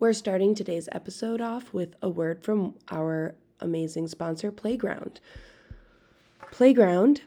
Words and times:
We're 0.00 0.14
starting 0.14 0.54
today's 0.54 0.88
episode 0.92 1.42
off 1.42 1.74
with 1.74 1.94
a 2.00 2.08
word 2.08 2.42
from 2.42 2.74
our 2.90 3.34
amazing 3.60 4.08
sponsor, 4.08 4.50
Playground. 4.50 5.20
Playground 6.50 7.20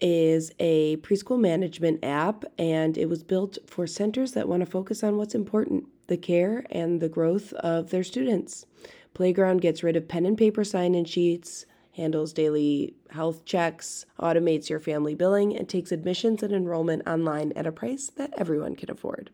is 0.00 0.50
a 0.58 0.96
preschool 0.96 1.38
management 1.38 2.02
app, 2.02 2.46
and 2.56 2.96
it 2.96 3.10
was 3.10 3.22
built 3.22 3.58
for 3.66 3.86
centers 3.86 4.32
that 4.32 4.48
want 4.48 4.60
to 4.60 4.66
focus 4.66 5.04
on 5.04 5.18
what's 5.18 5.34
important 5.34 5.84
the 6.06 6.16
care 6.16 6.64
and 6.70 7.02
the 7.02 7.10
growth 7.10 7.52
of 7.52 7.90
their 7.90 8.02
students. 8.02 8.64
Playground 9.12 9.60
gets 9.60 9.82
rid 9.82 9.94
of 9.94 10.08
pen 10.08 10.24
and 10.24 10.38
paper 10.38 10.64
sign 10.64 10.94
in 10.94 11.04
sheets, 11.04 11.66
handles 11.94 12.32
daily 12.32 12.94
health 13.10 13.44
checks, 13.44 14.04
automates 14.20 14.68
your 14.68 14.80
family 14.80 15.14
billing, 15.14 15.56
and 15.56 15.68
takes 15.68 15.92
admissions 15.92 16.42
and 16.42 16.52
enrollment 16.52 17.06
online 17.06 17.52
at 17.54 17.66
a 17.66 17.72
price 17.72 18.10
that 18.16 18.34
everyone 18.36 18.74
can 18.74 18.90
afford. 18.90 19.30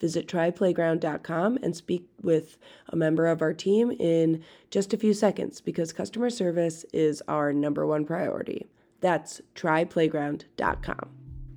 Visit 0.00 0.28
tryplayground.com 0.28 1.58
and 1.62 1.76
speak 1.76 2.06
with 2.22 2.56
a 2.88 2.96
member 2.96 3.26
of 3.26 3.42
our 3.42 3.52
team 3.52 3.90
in 3.92 4.42
just 4.70 4.92
a 4.92 4.98
few 4.98 5.14
seconds 5.14 5.60
because 5.60 5.92
customer 5.92 6.30
service 6.30 6.84
is 6.92 7.22
our 7.26 7.52
number 7.52 7.86
one 7.86 8.04
priority. 8.04 8.68
That's 9.00 9.40
tryplayground.com. 9.54 11.10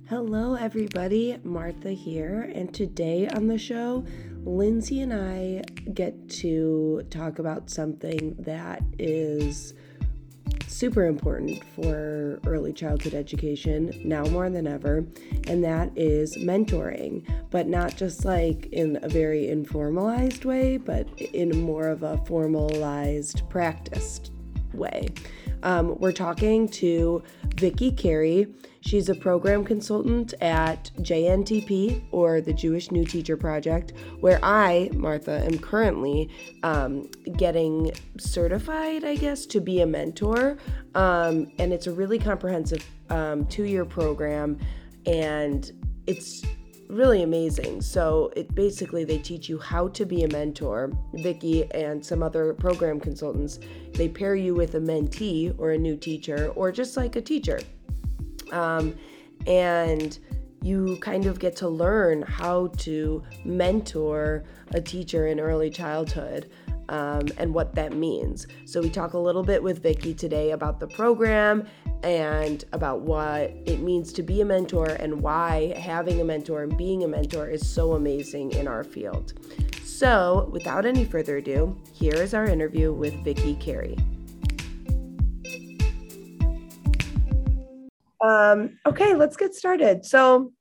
Hello, 0.08 0.54
everybody. 0.54 1.38
Martha 1.44 1.90
here, 1.90 2.50
and 2.54 2.72
today 2.72 3.28
on 3.28 3.46
the 3.46 3.58
show, 3.58 4.06
Lindsay 4.42 5.02
and 5.02 5.12
I 5.12 5.62
get 5.92 6.30
to 6.30 7.02
talk 7.10 7.38
about 7.38 7.68
something 7.68 8.34
that 8.38 8.82
is 8.98 9.74
super 10.68 11.06
important 11.06 11.62
for 11.74 12.40
early 12.46 12.72
childhood 12.72 13.14
education 13.14 13.92
now 14.04 14.22
more 14.24 14.50
than 14.50 14.66
ever, 14.66 15.04
and 15.46 15.64
that 15.64 15.90
is 15.96 16.36
mentoring, 16.36 17.24
but 17.50 17.66
not 17.66 17.96
just 17.96 18.24
like 18.24 18.66
in 18.72 18.98
a 19.02 19.08
very 19.08 19.46
informalized 19.46 20.44
way, 20.44 20.76
but 20.76 21.08
in 21.20 21.60
more 21.62 21.88
of 21.88 22.02
a 22.02 22.18
formalized, 22.26 23.48
practiced 23.48 24.32
way. 24.74 25.08
Um, 25.62 25.98
we're 25.98 26.12
talking 26.12 26.68
to 26.68 27.22
Vicki 27.58 27.90
Carey. 27.90 28.46
She's 28.80 29.08
a 29.08 29.14
program 29.14 29.64
consultant 29.64 30.32
at 30.40 30.90
JNTP 31.00 32.04
or 32.12 32.40
the 32.40 32.52
Jewish 32.52 32.90
New 32.92 33.04
Teacher 33.04 33.36
Project, 33.36 33.92
where 34.20 34.38
I, 34.42 34.90
Martha, 34.94 35.44
am 35.44 35.58
currently 35.58 36.30
um, 36.62 37.10
getting 37.36 37.90
certified, 38.18 39.04
I 39.04 39.16
guess, 39.16 39.44
to 39.46 39.60
be 39.60 39.80
a 39.80 39.86
mentor. 39.86 40.58
Um, 40.94 41.50
and 41.58 41.72
it's 41.72 41.88
a 41.88 41.92
really 41.92 42.18
comprehensive 42.18 42.86
um, 43.10 43.46
two 43.46 43.64
year 43.64 43.84
program, 43.84 44.58
and 45.06 45.70
it's 46.06 46.44
really 46.88 47.22
amazing. 47.22 47.80
So 47.80 48.32
it 48.34 48.54
basically 48.54 49.04
they 49.04 49.18
teach 49.18 49.48
you 49.48 49.58
how 49.58 49.88
to 49.88 50.04
be 50.04 50.24
a 50.24 50.28
mentor. 50.28 50.92
Vicki 51.14 51.70
and 51.72 52.04
some 52.04 52.22
other 52.22 52.54
program 52.54 52.98
consultants, 52.98 53.60
they 53.94 54.08
pair 54.08 54.34
you 54.34 54.54
with 54.54 54.74
a 54.74 54.80
mentee 54.80 55.54
or 55.58 55.72
a 55.72 55.78
new 55.78 55.96
teacher 55.96 56.52
or 56.56 56.72
just 56.72 56.96
like 56.96 57.16
a 57.16 57.20
teacher. 57.20 57.60
Um, 58.52 58.94
and 59.46 60.18
you 60.62 60.96
kind 61.00 61.26
of 61.26 61.38
get 61.38 61.54
to 61.56 61.68
learn 61.68 62.22
how 62.22 62.68
to 62.78 63.22
mentor 63.44 64.44
a 64.72 64.80
teacher 64.80 65.28
in 65.28 65.38
early 65.38 65.70
childhood 65.70 66.50
um, 66.88 67.28
and 67.36 67.52
what 67.52 67.74
that 67.74 67.92
means. 67.92 68.46
So 68.64 68.80
we 68.80 68.90
talk 68.90 69.12
a 69.12 69.18
little 69.18 69.42
bit 69.42 69.62
with 69.62 69.82
Vicki 69.82 70.14
today 70.14 70.52
about 70.52 70.80
the 70.80 70.86
program 70.86 71.66
and 72.02 72.64
about 72.72 73.00
what 73.00 73.50
it 73.66 73.80
means 73.80 74.12
to 74.12 74.22
be 74.22 74.40
a 74.40 74.44
mentor 74.44 74.86
and 74.86 75.20
why 75.20 75.74
having 75.78 76.20
a 76.20 76.24
mentor 76.24 76.62
and 76.62 76.76
being 76.76 77.04
a 77.04 77.08
mentor 77.08 77.48
is 77.48 77.68
so 77.68 77.94
amazing 77.94 78.52
in 78.52 78.68
our 78.68 78.84
field. 78.84 79.34
So, 79.84 80.48
without 80.52 80.86
any 80.86 81.04
further 81.04 81.38
ado, 81.38 81.76
here 81.92 82.14
is 82.14 82.32
our 82.32 82.44
interview 82.44 82.92
with 82.92 83.14
Vicki 83.24 83.56
Carey. 83.56 83.96
Um, 88.20 88.78
okay, 88.86 89.14
let's 89.14 89.36
get 89.36 89.54
started. 89.54 90.04
So, 90.04 90.52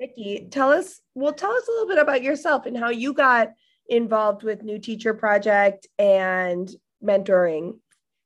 Vicki, 0.00 0.48
tell 0.50 0.72
us, 0.72 1.00
well, 1.14 1.32
tell 1.32 1.52
us 1.52 1.68
a 1.68 1.70
little 1.70 1.88
bit 1.88 1.98
about 1.98 2.22
yourself 2.22 2.66
and 2.66 2.76
how 2.76 2.90
you 2.90 3.12
got 3.12 3.52
involved 3.88 4.42
with 4.42 4.62
New 4.62 4.78
Teacher 4.78 5.14
Project 5.14 5.86
and 5.98 6.70
mentoring. 7.02 7.78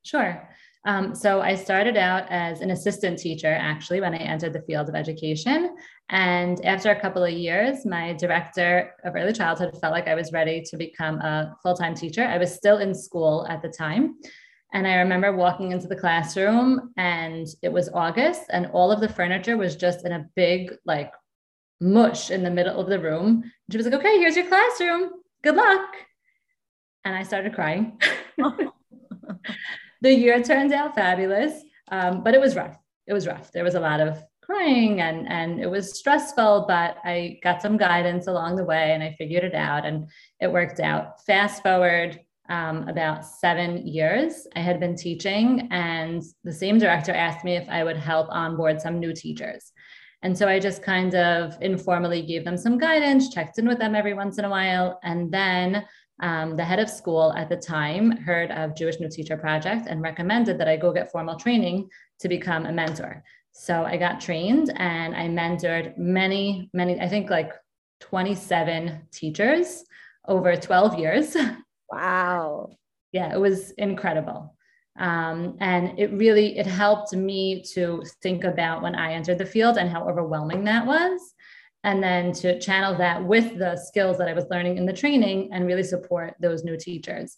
Sure. 0.02 0.48
Um, 0.84 1.14
so 1.14 1.40
I 1.40 1.54
started 1.54 1.96
out 1.96 2.24
as 2.30 2.60
an 2.60 2.70
assistant 2.70 3.18
teacher 3.18 3.52
actually 3.52 4.00
when 4.00 4.14
I 4.14 4.18
entered 4.18 4.52
the 4.52 4.62
field 4.62 4.88
of 4.88 4.94
education. 4.94 5.76
And 6.10 6.64
after 6.64 6.90
a 6.90 7.00
couple 7.00 7.24
of 7.24 7.32
years, 7.32 7.84
my 7.84 8.14
director 8.14 8.94
of 9.04 9.14
early 9.14 9.32
childhood 9.32 9.76
felt 9.80 9.92
like 9.92 10.08
I 10.08 10.14
was 10.14 10.32
ready 10.32 10.62
to 10.62 10.76
become 10.76 11.20
a 11.20 11.56
full 11.62 11.74
time 11.74 11.94
teacher. 11.94 12.24
I 12.24 12.38
was 12.38 12.54
still 12.54 12.78
in 12.78 12.94
school 12.94 13.46
at 13.48 13.60
the 13.62 13.68
time. 13.68 14.16
And 14.72 14.86
I 14.86 14.96
remember 14.96 15.34
walking 15.34 15.72
into 15.72 15.88
the 15.88 15.96
classroom 15.96 16.92
and 16.96 17.46
it 17.62 17.72
was 17.72 17.88
August 17.88 18.42
and 18.50 18.66
all 18.66 18.92
of 18.92 19.00
the 19.00 19.08
furniture 19.08 19.56
was 19.56 19.76
just 19.76 20.04
in 20.04 20.12
a 20.12 20.26
big, 20.36 20.74
like, 20.84 21.12
mush 21.80 22.30
in 22.30 22.42
the 22.42 22.50
middle 22.50 22.78
of 22.78 22.88
the 22.88 22.98
room. 22.98 23.42
And 23.42 23.52
She 23.72 23.78
was 23.78 23.86
like, 23.86 23.94
okay, 23.94 24.18
here's 24.18 24.36
your 24.36 24.46
classroom. 24.46 25.10
Good 25.42 25.56
luck. 25.56 25.94
And 27.04 27.16
I 27.16 27.22
started 27.22 27.54
crying. 27.54 27.98
the 30.00 30.12
year 30.12 30.42
turned 30.42 30.72
out 30.72 30.94
fabulous, 30.94 31.62
um, 31.90 32.22
but 32.22 32.34
it 32.34 32.40
was 32.40 32.56
rough. 32.56 32.76
It 33.06 33.12
was 33.12 33.26
rough. 33.26 33.50
There 33.52 33.64
was 33.64 33.74
a 33.74 33.80
lot 33.80 34.00
of 34.00 34.22
crying 34.42 35.02
and 35.02 35.28
and 35.28 35.60
it 35.60 35.70
was 35.70 35.98
stressful, 35.98 36.64
but 36.66 36.96
I 37.04 37.38
got 37.42 37.60
some 37.60 37.76
guidance 37.76 38.26
along 38.26 38.56
the 38.56 38.64
way 38.64 38.92
and 38.92 39.02
I 39.02 39.14
figured 39.18 39.44
it 39.44 39.54
out 39.54 39.84
and 39.84 40.08
it 40.40 40.52
worked 40.52 40.80
out. 40.80 41.24
Fast 41.24 41.62
forward 41.62 42.18
um, 42.48 42.88
about 42.88 43.26
seven 43.26 43.86
years, 43.86 44.46
I 44.56 44.60
had 44.60 44.80
been 44.80 44.96
teaching, 44.96 45.68
and 45.70 46.22
the 46.44 46.52
same 46.52 46.78
director 46.78 47.12
asked 47.12 47.44
me 47.44 47.56
if 47.56 47.68
I 47.68 47.84
would 47.84 47.98
help 47.98 48.28
onboard 48.30 48.80
some 48.80 48.98
new 48.98 49.12
teachers. 49.12 49.72
And 50.22 50.36
so 50.36 50.48
I 50.48 50.58
just 50.58 50.82
kind 50.82 51.14
of 51.14 51.56
informally 51.60 52.22
gave 52.22 52.44
them 52.44 52.56
some 52.56 52.78
guidance, 52.78 53.32
checked 53.32 53.58
in 53.58 53.68
with 53.68 53.78
them 53.78 53.94
every 53.94 54.14
once 54.14 54.38
in 54.38 54.44
a 54.44 54.50
while, 54.50 54.98
and 55.02 55.30
then 55.30 55.84
um, 56.20 56.56
the 56.56 56.64
head 56.64 56.80
of 56.80 56.90
school 56.90 57.32
at 57.36 57.48
the 57.48 57.56
time 57.56 58.10
heard 58.10 58.50
of 58.50 58.74
Jewish 58.74 58.98
New 58.98 59.08
Teacher 59.08 59.36
Project 59.36 59.86
and 59.88 60.02
recommended 60.02 60.58
that 60.58 60.68
I 60.68 60.76
go 60.76 60.92
get 60.92 61.12
formal 61.12 61.36
training 61.36 61.88
to 62.20 62.28
become 62.28 62.66
a 62.66 62.72
mentor. 62.72 63.22
So 63.52 63.84
I 63.84 63.96
got 63.96 64.20
trained 64.20 64.72
and 64.76 65.14
I 65.14 65.28
mentored 65.28 65.96
many, 65.96 66.70
many, 66.72 67.00
I 67.00 67.08
think 67.08 67.30
like 67.30 67.52
27 68.00 69.08
teachers 69.12 69.84
over 70.26 70.56
12 70.56 70.98
years. 70.98 71.36
Wow. 71.90 72.68
yeah, 73.12 73.34
it 73.34 73.40
was 73.40 73.70
incredible. 73.70 74.54
Um, 74.98 75.56
and 75.60 75.98
it 75.98 76.12
really 76.12 76.58
it 76.58 76.66
helped 76.66 77.14
me 77.14 77.62
to 77.72 78.02
think 78.20 78.44
about 78.44 78.82
when 78.82 78.94
I 78.94 79.14
entered 79.14 79.38
the 79.38 79.46
field 79.46 79.78
and 79.78 79.88
how 79.88 80.06
overwhelming 80.06 80.64
that 80.64 80.84
was 80.84 81.18
and 81.84 82.02
then 82.02 82.32
to 82.32 82.58
channel 82.58 82.96
that 82.96 83.22
with 83.22 83.58
the 83.58 83.76
skills 83.76 84.18
that 84.18 84.28
I 84.28 84.32
was 84.32 84.46
learning 84.50 84.78
in 84.78 84.86
the 84.86 84.92
training 84.92 85.50
and 85.52 85.66
really 85.66 85.82
support 85.82 86.34
those 86.40 86.64
new 86.64 86.76
teachers. 86.76 87.36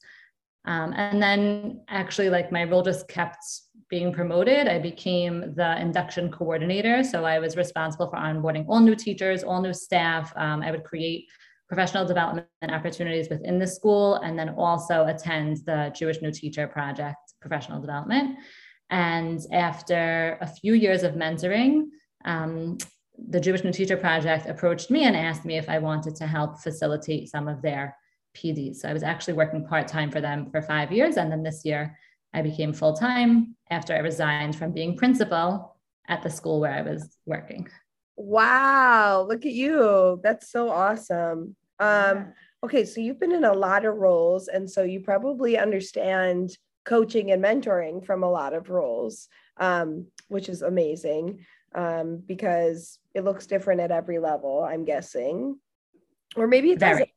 Um, 0.64 0.92
and 0.94 1.22
then 1.22 1.82
actually, 1.88 2.30
like 2.30 2.52
my 2.52 2.64
role 2.64 2.82
just 2.82 3.08
kept 3.08 3.42
being 3.88 4.12
promoted. 4.12 4.68
I 4.68 4.78
became 4.78 5.54
the 5.54 5.80
induction 5.80 6.30
coordinator. 6.30 7.02
So 7.02 7.24
I 7.24 7.38
was 7.38 7.56
responsible 7.56 8.08
for 8.08 8.16
onboarding 8.16 8.66
all 8.68 8.80
new 8.80 8.94
teachers, 8.94 9.42
all 9.42 9.60
new 9.60 9.74
staff. 9.74 10.32
Um, 10.36 10.62
I 10.62 10.70
would 10.70 10.84
create 10.84 11.26
professional 11.68 12.04
development 12.04 12.46
opportunities 12.68 13.28
within 13.28 13.58
the 13.58 13.66
school 13.66 14.16
and 14.16 14.38
then 14.38 14.50
also 14.50 15.06
attend 15.06 15.58
the 15.66 15.92
Jewish 15.94 16.20
New 16.20 16.32
Teacher 16.32 16.66
Project 16.66 17.16
professional 17.40 17.80
development. 17.80 18.38
And 18.90 19.40
after 19.52 20.36
a 20.40 20.46
few 20.46 20.74
years 20.74 21.04
of 21.04 21.14
mentoring, 21.14 21.84
um, 22.24 22.78
the 23.28 23.40
Jewish 23.40 23.64
New 23.64 23.72
Teacher 23.72 23.96
Project 23.96 24.46
approached 24.46 24.90
me 24.90 25.04
and 25.04 25.16
asked 25.16 25.44
me 25.44 25.56
if 25.56 25.68
I 25.68 25.78
wanted 25.78 26.16
to 26.16 26.26
help 26.26 26.60
facilitate 26.60 27.28
some 27.28 27.48
of 27.48 27.62
their 27.62 27.96
PDs. 28.36 28.76
So 28.76 28.88
I 28.88 28.92
was 28.92 29.02
actually 29.02 29.34
working 29.34 29.66
part 29.66 29.88
time 29.88 30.10
for 30.10 30.20
them 30.20 30.50
for 30.50 30.62
five 30.62 30.92
years. 30.92 31.16
And 31.16 31.30
then 31.30 31.42
this 31.42 31.64
year 31.64 31.96
I 32.32 32.42
became 32.42 32.72
full 32.72 32.94
time 32.94 33.56
after 33.70 33.94
I 33.94 33.98
resigned 33.98 34.56
from 34.56 34.72
being 34.72 34.96
principal 34.96 35.76
at 36.08 36.22
the 36.22 36.30
school 36.30 36.60
where 36.60 36.72
I 36.72 36.82
was 36.82 37.16
working. 37.26 37.68
Wow, 38.16 39.26
look 39.28 39.46
at 39.46 39.52
you. 39.52 40.20
That's 40.22 40.50
so 40.50 40.70
awesome. 40.70 41.56
Um, 41.78 42.32
okay, 42.62 42.84
so 42.84 43.00
you've 43.00 43.20
been 43.20 43.32
in 43.32 43.44
a 43.44 43.52
lot 43.52 43.86
of 43.86 43.96
roles, 43.96 44.48
and 44.48 44.70
so 44.70 44.82
you 44.82 45.00
probably 45.00 45.56
understand 45.56 46.50
coaching 46.84 47.30
and 47.30 47.42
mentoring 47.42 48.04
from 48.04 48.22
a 48.22 48.30
lot 48.30 48.52
of 48.52 48.68
roles, 48.68 49.28
um, 49.56 50.06
which 50.28 50.48
is 50.48 50.62
amazing 50.62 51.44
um, 51.74 52.22
because 52.26 52.98
it 53.14 53.24
looks 53.24 53.46
different 53.46 53.80
at 53.80 53.90
every 53.90 54.18
level, 54.18 54.62
I'm 54.62 54.84
guessing. 54.84 55.58
Or 56.36 56.46
maybe 56.46 56.70
it 56.70 56.78
doesn't. 56.78 57.08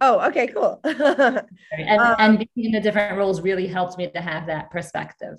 Oh, 0.00 0.20
okay, 0.28 0.46
cool. 0.46 0.80
and, 0.84 2.00
um, 2.00 2.16
and 2.18 2.38
being 2.38 2.66
in 2.68 2.72
the 2.72 2.80
different 2.80 3.18
roles 3.18 3.42
really 3.42 3.66
helped 3.66 3.98
me 3.98 4.08
to 4.08 4.20
have 4.20 4.46
that 4.46 4.70
perspective. 4.70 5.38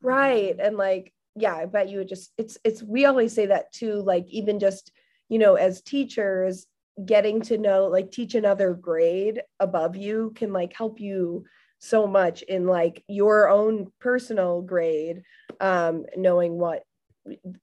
Right. 0.00 0.56
And 0.58 0.76
like, 0.76 1.12
yeah, 1.36 1.54
I 1.54 1.66
bet 1.66 1.90
you 1.90 1.98
would 1.98 2.08
just, 2.08 2.32
it's, 2.38 2.56
it's, 2.64 2.82
we 2.82 3.04
always 3.04 3.34
say 3.34 3.46
that 3.46 3.72
too, 3.72 4.00
like, 4.00 4.26
even 4.28 4.58
just, 4.58 4.90
you 5.28 5.38
know, 5.38 5.56
as 5.56 5.82
teachers, 5.82 6.66
getting 7.04 7.40
to 7.40 7.58
know 7.58 7.86
like 7.86 8.10
teach 8.10 8.34
another 8.34 8.74
grade 8.74 9.42
above 9.58 9.96
you 9.96 10.32
can 10.34 10.52
like 10.52 10.74
help 10.74 11.00
you 11.00 11.44
so 11.78 12.06
much 12.06 12.42
in 12.42 12.66
like 12.66 13.02
your 13.08 13.48
own 13.48 13.90
personal 14.00 14.60
grade 14.60 15.22
um 15.60 16.04
knowing 16.16 16.58
what 16.58 16.82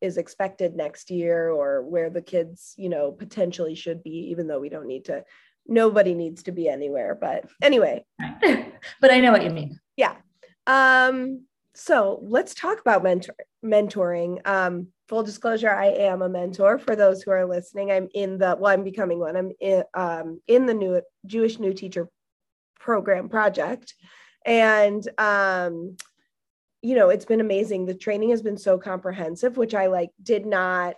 is 0.02 0.18
expected 0.18 0.76
next 0.76 1.10
year 1.10 1.50
or 1.50 1.82
where 1.84 2.10
the 2.10 2.22
kids 2.22 2.74
you 2.78 2.90
know 2.90 3.12
potentially 3.12 3.76
should 3.76 4.04
be 4.04 4.30
even 4.32 4.48
though 4.48 4.60
we 4.60 4.70
don't 4.70 4.88
need 4.88 5.06
to 5.06 5.24
nobody 5.68 6.14
needs 6.14 6.44
to 6.44 6.52
be 6.52 6.70
anywhere 6.70 7.16
but 7.20 7.46
anyway. 7.62 8.04
But 9.02 9.12
i 9.12 9.20
know 9.20 9.32
what 9.32 9.44
you 9.44 9.50
mean. 9.50 9.80
Yeah. 9.96 10.16
Um 10.66 11.46
so 11.74 12.20
let's 12.24 12.54
talk 12.54 12.80
about 12.80 13.04
mentor 13.04 13.36
mentoring. 13.64 14.46
Um 14.48 14.88
full 15.10 15.24
disclosure 15.24 15.70
i 15.70 15.88
am 15.88 16.22
a 16.22 16.30
mentor 16.30 16.78
for 16.78 16.96
those 16.96 17.22
who 17.22 17.32
are 17.32 17.46
listening. 17.46 17.92
I'm 17.92 18.08
in 18.14 18.38
the 18.38 18.56
well 18.60 18.74
i'm 18.74 18.84
becoming 18.84 19.20
one. 19.20 19.36
I'm 19.36 19.52
in, 19.60 19.84
um, 19.94 20.42
in 20.48 20.66
the 20.66 20.74
new 20.74 21.02
jewish 21.26 21.60
new 21.60 21.74
teacher 21.74 22.10
program 22.80 23.28
project. 23.30 23.94
And 24.46 25.06
um, 25.18 25.98
you 26.88 26.96
know 26.96 27.10
it's 27.10 27.26
been 27.26 27.42
amazing. 27.42 27.86
The 27.86 27.94
training 27.94 28.30
has 28.30 28.42
been 28.42 28.58
so 28.58 28.78
comprehensive 28.78 29.58
which 29.58 29.76
i 29.76 29.88
like 29.88 30.12
did 30.24 30.46
not 30.46 30.96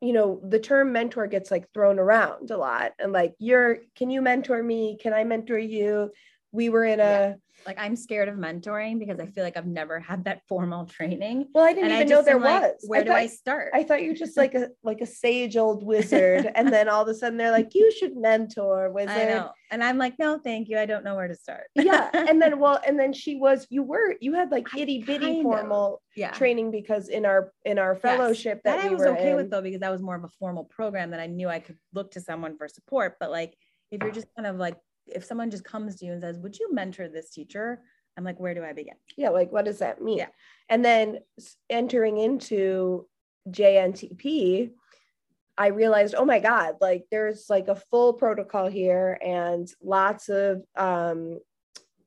you 0.00 0.12
know 0.12 0.40
the 0.42 0.58
term 0.58 0.90
mentor 0.92 1.28
gets 1.28 1.52
like 1.52 1.72
thrown 1.72 2.00
around 2.00 2.50
a 2.50 2.56
lot 2.56 2.92
and 2.98 3.12
like 3.12 3.34
you're 3.38 3.78
can 3.94 4.10
you 4.10 4.20
mentor 4.20 4.60
me? 4.60 4.98
Can 5.00 5.12
i 5.14 5.22
mentor 5.22 5.58
you? 5.58 6.10
We 6.50 6.70
were 6.70 6.84
in 6.84 6.98
a 6.98 7.36
like 7.66 7.78
I'm 7.78 7.96
scared 7.96 8.28
of 8.28 8.36
mentoring 8.36 8.98
because 8.98 9.20
I 9.20 9.26
feel 9.26 9.44
like 9.44 9.56
I've 9.56 9.66
never 9.66 10.00
had 10.00 10.24
that 10.24 10.42
formal 10.48 10.86
training. 10.86 11.48
Well, 11.54 11.64
I 11.64 11.72
didn't 11.72 11.90
and 11.90 12.02
even 12.02 12.12
I 12.12 12.16
know 12.16 12.22
there 12.22 12.38
was. 12.38 12.62
Like, 12.62 12.74
where 12.86 13.00
I 13.00 13.04
do 13.04 13.12
I 13.12 13.26
start? 13.26 13.70
I 13.74 13.82
thought 13.82 14.02
you're 14.02 14.14
just 14.14 14.36
like 14.36 14.54
a 14.54 14.68
like 14.82 15.00
a 15.00 15.06
sage 15.06 15.56
old 15.56 15.84
wizard, 15.84 16.50
and 16.54 16.72
then 16.72 16.88
all 16.88 17.02
of 17.02 17.08
a 17.08 17.14
sudden 17.14 17.36
they're 17.36 17.50
like, 17.50 17.74
you 17.74 17.92
should 17.92 18.16
mentor 18.16 18.90
wizard. 18.92 19.10
I 19.10 19.24
know, 19.24 19.50
and 19.70 19.82
I'm 19.82 19.98
like, 19.98 20.18
no, 20.18 20.38
thank 20.38 20.68
you. 20.68 20.78
I 20.78 20.86
don't 20.86 21.04
know 21.04 21.14
where 21.14 21.28
to 21.28 21.34
start. 21.34 21.64
yeah, 21.74 22.10
and 22.12 22.40
then 22.40 22.58
well, 22.60 22.80
and 22.86 22.98
then 22.98 23.12
she 23.12 23.36
was. 23.36 23.66
You 23.70 23.82
were 23.82 24.16
you 24.20 24.34
had 24.34 24.50
like 24.50 24.74
itty 24.76 25.02
bitty 25.02 25.42
formal 25.42 26.02
yeah. 26.16 26.30
training 26.32 26.70
because 26.70 27.08
in 27.08 27.26
our 27.26 27.52
in 27.64 27.78
our 27.78 27.94
fellowship 27.94 28.62
yes. 28.64 28.76
that, 28.76 28.82
that 28.82 28.90
we 28.90 28.90
I 28.90 28.98
was 28.98 29.06
okay 29.06 29.30
in, 29.30 29.36
with 29.36 29.50
though 29.50 29.62
because 29.62 29.80
that 29.80 29.92
was 29.92 30.02
more 30.02 30.16
of 30.16 30.24
a 30.24 30.30
formal 30.38 30.64
program 30.64 31.10
that 31.10 31.20
I 31.20 31.26
knew 31.26 31.48
I 31.48 31.60
could 31.60 31.76
look 31.94 32.12
to 32.12 32.20
someone 32.20 32.56
for 32.56 32.68
support. 32.68 33.16
But 33.20 33.30
like 33.30 33.56
if 33.90 34.02
you're 34.02 34.12
just 34.12 34.28
kind 34.36 34.46
of 34.46 34.56
like 34.56 34.76
if 35.14 35.24
someone 35.24 35.50
just 35.50 35.64
comes 35.64 35.96
to 35.96 36.06
you 36.06 36.12
and 36.12 36.20
says, 36.20 36.38
"Would 36.38 36.58
you 36.58 36.72
mentor 36.72 37.08
this 37.08 37.30
teacher?" 37.30 37.82
I'm 38.18 38.24
like, 38.24 38.40
where 38.40 38.52
do 38.52 38.64
I 38.64 38.72
begin? 38.72 38.96
Yeah, 39.16 39.28
like 39.28 39.52
what 39.52 39.64
does 39.64 39.78
that 39.78 40.02
mean? 40.02 40.18
Yeah. 40.18 40.26
And 40.68 40.84
then 40.84 41.20
entering 41.70 42.18
into 42.18 43.06
JNTP, 43.48 44.72
I 45.56 45.68
realized, 45.68 46.16
oh 46.16 46.24
my 46.24 46.40
God, 46.40 46.74
like 46.80 47.06
there's 47.10 47.46
like 47.48 47.68
a 47.68 47.76
full 47.90 48.12
protocol 48.12 48.66
here 48.66 49.18
and 49.24 49.68
lots 49.80 50.28
of 50.28 50.64
um, 50.76 51.38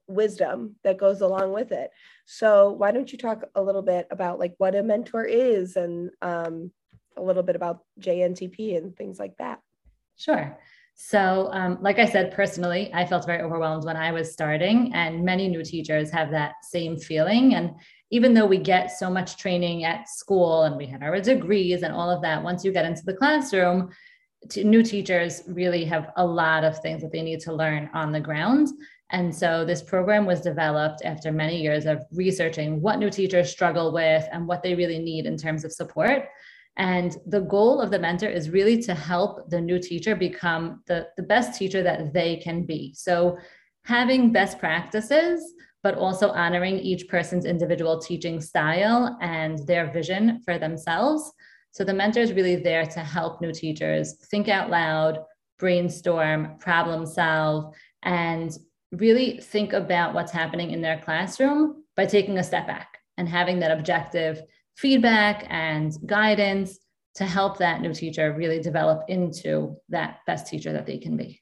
wisdom 0.08 0.76
that 0.84 0.98
goes 0.98 1.22
along 1.22 1.54
with 1.54 1.72
it. 1.72 1.92
So 2.26 2.72
why 2.72 2.92
don't 2.92 3.12
you 3.12 3.18
talk 3.18 3.46
a 3.56 3.62
little 3.62 3.82
bit 3.82 4.08
about 4.12 4.38
like 4.38 4.54
what 4.58 4.76
a 4.76 4.84
mentor 4.84 5.24
is 5.24 5.78
and 5.78 6.12
um, 6.22 6.72
a 7.16 7.22
little 7.22 7.44
bit 7.44 7.56
about 7.56 7.80
JNTP 8.02 8.78
and 8.78 8.96
things 8.96 9.18
like 9.18 9.38
that? 9.38 9.60
Sure. 10.18 10.58
So, 10.96 11.50
um, 11.52 11.80
like 11.82 12.00
I 12.00 12.06
said, 12.06 12.32
personally, 12.32 12.92
I 12.94 13.06
felt 13.06 13.26
very 13.26 13.42
overwhelmed 13.42 13.86
when 13.86 13.98
I 13.98 14.12
was 14.12 14.32
starting, 14.32 14.92
and 14.94 15.26
many 15.26 15.48
new 15.48 15.64
teachers 15.64 16.12
have 16.12 16.30
that 16.32 16.54
same 16.64 16.98
feeling. 16.98 17.56
And 17.56 17.72
even 18.12 18.34
though 18.34 18.46
we 18.46 18.58
get 18.58 18.92
so 18.92 19.10
much 19.10 19.38
training 19.38 19.84
at 19.84 20.08
school 20.08 20.64
and 20.64 20.78
we 20.78 20.86
have 20.86 21.02
our 21.02 21.20
degrees 21.20 21.82
and 21.82 21.94
all 21.94 22.10
of 22.10 22.22
that, 22.22 22.44
once 22.44 22.64
you 22.64 22.72
get 22.72 22.86
into 22.86 23.04
the 23.04 23.16
classroom, 23.16 23.90
new 24.58 24.84
teachers 24.84 25.44
really 25.48 25.86
have 25.86 26.12
a 26.18 26.26
lot 26.26 26.64
of 26.64 26.80
things 26.80 27.02
that 27.02 27.12
they 27.12 27.22
need 27.22 27.40
to 27.42 27.54
learn 27.54 27.90
on 27.94 28.12
the 28.12 28.20
ground. 28.20 28.68
And 29.12 29.34
so 29.34 29.66
this 29.66 29.82
program 29.82 30.26
was 30.26 30.42
developed 30.42 31.02
after 31.04 31.32
many 31.32 31.62
years 31.62 31.86
of 31.86 32.04
researching 32.12 32.82
what 32.82 33.00
new 33.00 33.10
teachers 33.10 33.52
struggle 33.52 33.92
with 33.92 34.26
and 34.32 34.48
what 34.48 34.64
they 34.64 34.74
really 34.74 35.00
need 35.00 35.26
in 35.26 35.38
terms 35.38 35.66
of 35.66 35.72
support. 35.72 36.30
And 36.78 37.18
the 37.26 37.42
goal 37.42 37.82
of 37.82 37.92
the 37.92 38.00
mentor 38.00 38.30
is 38.30 38.50
really 38.50 38.82
to 38.84 38.94
help 38.94 39.50
the 39.50 39.60
new 39.60 39.80
teacher 39.80 40.16
become 40.16 40.82
the, 40.88 41.08
the 41.18 41.24
best 41.24 41.58
teacher 41.58 41.84
that 41.84 42.14
they 42.14 42.38
can 42.38 42.66
be. 42.66 42.94
So, 42.96 43.38
having 43.84 44.32
best 44.32 44.60
practices, 44.60 45.54
but 45.84 45.96
also 45.96 46.30
honoring 46.30 46.78
each 46.78 47.08
person's 47.08 47.46
individual 47.46 48.00
teaching 48.00 48.40
style 48.40 49.18
and 49.22 49.58
their 49.66 49.92
vision 49.92 50.40
for 50.46 50.60
themselves. 50.60 51.32
So, 51.72 51.84
the 51.84 51.94
mentor 51.94 52.22
is 52.22 52.34
really 52.34 52.56
there 52.56 52.86
to 52.86 53.00
help 53.02 53.42
new 53.42 53.52
teachers 53.52 54.16
think 54.30 54.48
out 54.48 54.70
loud, 54.70 55.20
brainstorm, 55.60 56.58
problem 56.60 57.06
solve, 57.06 57.74
and 58.04 58.52
really 58.92 59.40
think 59.40 59.74
about 59.74 60.14
what's 60.14 60.32
happening 60.32 60.72
in 60.72 60.82
their 60.82 61.00
classroom 61.00 61.84
by 61.96 62.06
taking 62.06 62.38
a 62.38 62.44
step 62.44 62.68
back 62.68 62.98
and 63.18 63.28
having 63.28 63.60
that 63.60 63.78
objective 63.78 64.42
feedback 64.82 65.46
and 65.50 65.96
guidance 66.08 66.80
to 67.14 67.26
help 67.26 67.60
that 67.60 67.82
new 67.82 67.94
teacher 67.94 68.34
really 68.34 68.60
develop 68.60 69.04
into 69.08 69.76
that 69.90 70.20
best 70.26 70.48
teacher 70.48 70.74
that 70.74 70.88
they 70.88 70.98
can 70.98 71.16
be. 71.16 71.40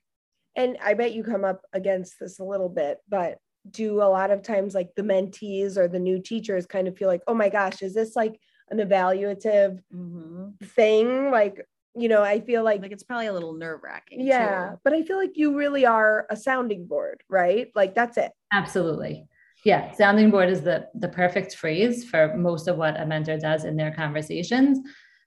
And 0.55 0.77
I 0.83 0.93
bet 0.93 1.13
you 1.13 1.23
come 1.23 1.45
up 1.45 1.61
against 1.71 2.19
this 2.19 2.39
a 2.39 2.43
little 2.43 2.67
bit, 2.67 2.97
but 3.07 3.37
do 3.71 4.01
a 4.01 4.09
lot 4.09 4.31
of 4.31 4.41
times 4.41 4.75
like 4.75 4.89
the 4.95 5.03
mentees 5.03 5.77
or 5.77 5.87
the 5.87 5.99
new 5.99 6.19
teachers 6.21 6.65
kind 6.65 6.87
of 6.87 6.97
feel 6.97 7.07
like, 7.07 7.21
oh 7.27 7.33
my 7.33 7.49
gosh, 7.49 7.81
is 7.81 7.93
this 7.93 8.15
like 8.15 8.37
an 8.71 8.79
evaluative 8.79 9.79
mm-hmm. 9.93 10.49
thing? 10.65 11.31
Like, 11.31 11.65
you 11.95 12.09
know, 12.09 12.21
I 12.21 12.41
feel 12.41 12.63
like 12.63 12.81
like 12.81 12.91
it's 12.91 13.03
probably 13.03 13.27
a 13.27 13.33
little 13.33 13.53
nerve 13.53 13.81
wracking. 13.83 14.21
Yeah, 14.21 14.71
too. 14.71 14.79
but 14.83 14.93
I 14.93 15.03
feel 15.03 15.17
like 15.17 15.37
you 15.37 15.55
really 15.55 15.85
are 15.85 16.25
a 16.29 16.35
sounding 16.35 16.87
board, 16.87 17.23
right? 17.29 17.69
Like 17.73 17.95
that's 17.95 18.17
it. 18.17 18.31
Absolutely 18.51 19.27
yeah 19.65 19.91
sounding 19.93 20.31
board 20.31 20.49
is 20.49 20.61
the 20.61 20.87
the 20.95 21.09
perfect 21.09 21.55
phrase 21.55 22.03
for 22.09 22.35
most 22.37 22.67
of 22.67 22.77
what 22.77 22.99
a 22.99 23.05
mentor 23.05 23.37
does 23.37 23.65
in 23.65 23.75
their 23.75 23.91
conversations. 23.91 24.79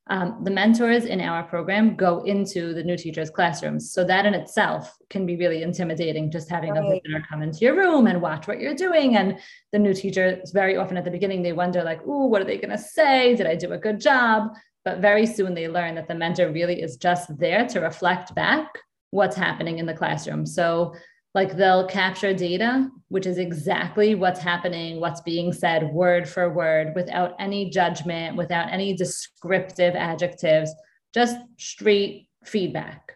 Um, 0.08 0.40
the 0.42 0.50
mentors 0.50 1.04
in 1.04 1.20
our 1.20 1.44
program 1.44 1.94
go 1.94 2.22
into 2.24 2.74
the 2.74 2.82
new 2.82 2.96
teachers 2.96 3.30
classrooms 3.30 3.92
so 3.92 4.02
that 4.04 4.26
in 4.26 4.34
itself 4.34 4.98
can 5.10 5.26
be 5.26 5.36
really 5.36 5.62
intimidating 5.62 6.28
just 6.28 6.50
having 6.50 6.72
right. 6.72 6.84
a 6.84 6.90
visitor 6.90 7.24
come 7.30 7.40
into 7.40 7.60
your 7.60 7.76
room 7.76 8.08
and 8.08 8.20
watch 8.20 8.48
what 8.48 8.58
you're 8.58 8.74
doing. 8.74 9.16
And 9.16 9.38
the 9.70 9.78
new 9.78 9.94
teachers 9.94 10.50
very 10.50 10.76
often 10.76 10.96
at 10.96 11.04
the 11.04 11.10
beginning 11.10 11.42
they 11.42 11.52
wonder 11.52 11.84
like 11.84 12.00
oh 12.04 12.26
what 12.26 12.42
are 12.42 12.44
they 12.44 12.58
going 12.58 12.76
to 12.76 12.78
say? 12.78 13.36
Did 13.36 13.46
i 13.46 13.54
do 13.54 13.72
a 13.72 13.78
good 13.78 14.00
job? 14.00 14.48
But 14.84 14.98
very 14.98 15.24
soon 15.24 15.54
they 15.54 15.68
learn 15.68 15.94
that 15.94 16.08
the 16.08 16.16
mentor 16.16 16.50
really 16.50 16.82
is 16.82 16.96
just 16.96 17.38
there 17.38 17.64
to 17.68 17.80
reflect 17.80 18.34
back 18.34 18.66
what's 19.12 19.36
happening 19.36 19.78
in 19.78 19.86
the 19.86 19.94
classroom. 19.94 20.44
So 20.44 20.94
like 21.34 21.56
they'll 21.56 21.86
capture 21.86 22.34
data 22.34 22.88
which 23.08 23.26
is 23.26 23.38
exactly 23.38 24.14
what's 24.14 24.40
happening 24.40 25.00
what's 25.00 25.20
being 25.22 25.52
said 25.52 25.90
word 25.92 26.28
for 26.28 26.52
word 26.52 26.92
without 26.94 27.34
any 27.38 27.70
judgment 27.70 28.36
without 28.36 28.70
any 28.70 28.94
descriptive 28.94 29.94
adjectives 29.94 30.74
just 31.12 31.36
straight 31.58 32.28
feedback. 32.44 33.12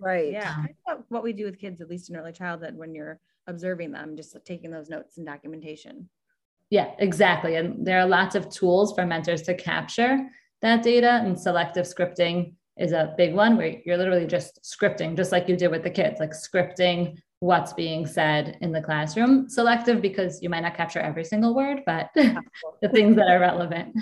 Right. 0.00 0.32
Yeah. 0.32 0.64
Um, 0.90 1.04
what 1.08 1.22
we 1.22 1.32
do 1.32 1.44
with 1.44 1.58
kids 1.58 1.80
at 1.80 1.88
least 1.88 2.10
in 2.10 2.16
early 2.16 2.32
childhood 2.32 2.76
when 2.76 2.94
you're 2.94 3.20
observing 3.46 3.92
them 3.92 4.16
just 4.16 4.36
taking 4.44 4.70
those 4.70 4.88
notes 4.88 5.18
and 5.18 5.26
documentation. 5.26 6.08
Yeah 6.70 6.92
exactly. 6.98 7.56
And 7.56 7.86
there 7.86 7.98
are 8.00 8.06
lots 8.06 8.34
of 8.34 8.48
tools 8.48 8.94
for 8.94 9.04
mentors 9.04 9.42
to 9.42 9.54
capture 9.54 10.18
that 10.62 10.82
data 10.82 11.20
and 11.24 11.38
selective 11.38 11.86
scripting 11.86 12.54
is 12.78 12.92
a 12.92 13.14
big 13.16 13.34
one 13.34 13.56
where 13.56 13.76
you're 13.84 13.96
literally 13.96 14.26
just 14.26 14.60
scripting 14.62 15.16
just 15.16 15.32
like 15.32 15.48
you 15.48 15.56
did 15.56 15.70
with 15.70 15.82
the 15.82 15.90
kids 15.90 16.20
like 16.20 16.30
scripting 16.30 17.16
what's 17.40 17.72
being 17.72 18.06
said 18.06 18.58
in 18.60 18.70
the 18.70 18.80
classroom. 18.80 19.48
Selective 19.48 20.00
because 20.00 20.42
you 20.42 20.48
might 20.48 20.60
not 20.60 20.76
capture 20.76 21.00
every 21.00 21.24
single 21.24 21.54
word, 21.54 21.82
but 21.86 22.10
the 22.14 22.88
things 22.92 23.16
that 23.16 23.28
are 23.28 23.40
relevant. 23.40 23.96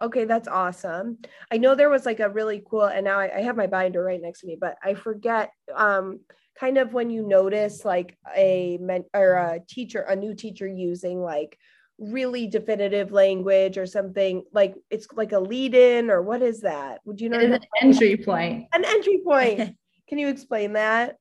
Okay, 0.00 0.24
that's 0.24 0.48
awesome. 0.48 1.18
I 1.52 1.58
know 1.58 1.74
there 1.74 1.90
was 1.90 2.06
like 2.06 2.20
a 2.20 2.30
really 2.30 2.62
cool, 2.68 2.84
and 2.84 3.04
now 3.04 3.18
I, 3.18 3.38
I 3.38 3.40
have 3.42 3.56
my 3.56 3.66
binder 3.66 4.02
right 4.02 4.20
next 4.20 4.40
to 4.40 4.46
me, 4.46 4.56
but 4.58 4.76
I 4.82 4.94
forget 4.94 5.50
um, 5.74 6.20
kind 6.58 6.78
of 6.78 6.94
when 6.94 7.10
you 7.10 7.26
notice 7.26 7.84
like 7.84 8.16
a 8.34 8.78
men 8.80 9.04
or 9.14 9.34
a 9.34 9.60
teacher, 9.68 10.00
a 10.00 10.16
new 10.16 10.34
teacher 10.34 10.66
using 10.66 11.20
like 11.20 11.58
really 11.98 12.46
definitive 12.46 13.12
language 13.12 13.78
or 13.78 13.86
something 13.86 14.42
like 14.52 14.74
it's 14.90 15.06
like 15.14 15.32
a 15.32 15.40
lead 15.40 15.74
in 15.74 16.10
or 16.10 16.22
what 16.22 16.42
is 16.42 16.62
that? 16.62 17.00
Would 17.04 17.20
you 17.20 17.28
know? 17.28 17.38
An 17.38 17.60
entry 17.82 18.16
point. 18.16 18.66
An 18.72 18.84
entry 18.84 19.20
point. 19.24 19.76
Can 20.08 20.18
you 20.18 20.28
explain 20.28 20.74
that? 20.74 21.16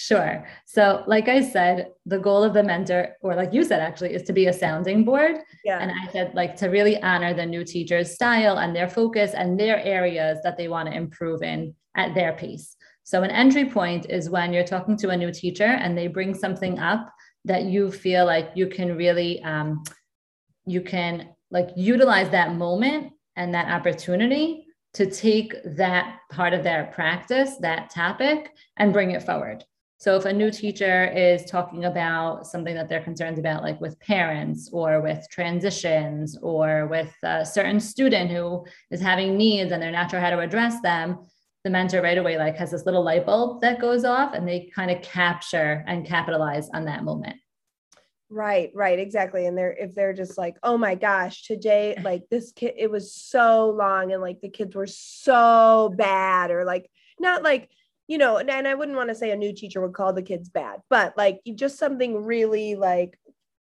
Sure. 0.00 0.46
So, 0.64 1.02
like 1.08 1.26
I 1.26 1.42
said, 1.42 1.88
the 2.06 2.20
goal 2.20 2.44
of 2.44 2.54
the 2.54 2.62
mentor, 2.62 3.16
or 3.20 3.34
like 3.34 3.52
you 3.52 3.64
said, 3.64 3.80
actually, 3.80 4.14
is 4.14 4.22
to 4.22 4.32
be 4.32 4.46
a 4.46 4.52
sounding 4.52 5.04
board. 5.04 5.38
Yeah. 5.64 5.80
And 5.80 5.90
I 5.90 6.06
said, 6.12 6.36
like, 6.36 6.54
to 6.58 6.68
really 6.68 7.02
honor 7.02 7.34
the 7.34 7.44
new 7.44 7.64
teacher's 7.64 8.14
style 8.14 8.60
and 8.60 8.76
their 8.76 8.88
focus 8.88 9.34
and 9.34 9.58
their 9.58 9.82
areas 9.82 10.38
that 10.44 10.56
they 10.56 10.68
want 10.68 10.88
to 10.88 10.94
improve 10.94 11.42
in 11.42 11.74
at 11.96 12.14
their 12.14 12.32
pace. 12.32 12.76
So, 13.02 13.24
an 13.24 13.32
entry 13.32 13.64
point 13.64 14.06
is 14.08 14.30
when 14.30 14.52
you're 14.52 14.62
talking 14.62 14.96
to 14.98 15.08
a 15.08 15.16
new 15.16 15.32
teacher 15.32 15.64
and 15.64 15.98
they 15.98 16.06
bring 16.06 16.32
something 16.32 16.78
up 16.78 17.12
that 17.46 17.64
you 17.64 17.90
feel 17.90 18.24
like 18.24 18.52
you 18.54 18.68
can 18.68 18.96
really, 18.96 19.42
um, 19.42 19.82
you 20.64 20.80
can 20.80 21.30
like 21.50 21.70
utilize 21.74 22.30
that 22.30 22.54
moment 22.54 23.14
and 23.34 23.52
that 23.52 23.66
opportunity 23.66 24.64
to 24.94 25.10
take 25.10 25.54
that 25.64 26.20
part 26.30 26.52
of 26.52 26.62
their 26.62 26.84
practice, 26.94 27.56
that 27.56 27.90
topic, 27.90 28.52
and 28.76 28.92
bring 28.92 29.10
it 29.10 29.24
forward. 29.24 29.64
So 30.00 30.14
if 30.14 30.26
a 30.26 30.32
new 30.32 30.52
teacher 30.52 31.06
is 31.06 31.44
talking 31.44 31.84
about 31.84 32.46
something 32.46 32.76
that 32.76 32.88
they're 32.88 33.02
concerned 33.02 33.36
about, 33.36 33.64
like 33.64 33.80
with 33.80 33.98
parents 33.98 34.70
or 34.72 35.00
with 35.00 35.26
transitions 35.28 36.38
or 36.40 36.86
with 36.86 37.12
a 37.24 37.44
certain 37.44 37.80
student 37.80 38.30
who 38.30 38.64
is 38.92 39.00
having 39.00 39.36
needs 39.36 39.72
and 39.72 39.82
they're 39.82 39.90
not 39.90 40.08
sure 40.08 40.20
how 40.20 40.30
to 40.30 40.38
address 40.38 40.80
them, 40.82 41.18
the 41.64 41.70
mentor 41.70 42.00
right 42.00 42.16
away 42.16 42.38
like 42.38 42.56
has 42.56 42.70
this 42.70 42.86
little 42.86 43.02
light 43.02 43.26
bulb 43.26 43.60
that 43.60 43.80
goes 43.80 44.04
off 44.04 44.34
and 44.34 44.46
they 44.46 44.70
kind 44.72 44.92
of 44.92 45.02
capture 45.02 45.84
and 45.88 46.06
capitalize 46.06 46.70
on 46.70 46.84
that 46.84 47.02
moment. 47.02 47.34
Right, 48.30 48.70
right, 48.74 49.00
exactly. 49.00 49.46
And 49.46 49.58
they're 49.58 49.72
if 49.72 49.96
they're 49.96 50.12
just 50.12 50.38
like, 50.38 50.58
oh 50.62 50.78
my 50.78 50.94
gosh, 50.94 51.42
today, 51.42 51.98
like 52.04 52.22
this 52.30 52.52
kid, 52.52 52.74
it 52.76 52.90
was 52.90 53.12
so 53.12 53.70
long 53.70 54.12
and 54.12 54.22
like 54.22 54.40
the 54.42 54.50
kids 54.50 54.76
were 54.76 54.86
so 54.86 55.92
bad, 55.96 56.52
or 56.52 56.64
like 56.64 56.88
not 57.18 57.42
like 57.42 57.68
you 58.08 58.16
know, 58.16 58.38
and, 58.38 58.50
and 58.50 58.66
I 58.66 58.74
wouldn't 58.74 58.96
want 58.96 59.10
to 59.10 59.14
say 59.14 59.30
a 59.30 59.36
new 59.36 59.52
teacher 59.52 59.82
would 59.82 59.92
call 59.92 60.14
the 60.14 60.22
kids 60.22 60.48
bad, 60.48 60.80
but 60.88 61.16
like 61.16 61.40
just 61.54 61.78
something 61.78 62.24
really 62.24 62.74
like, 62.74 63.18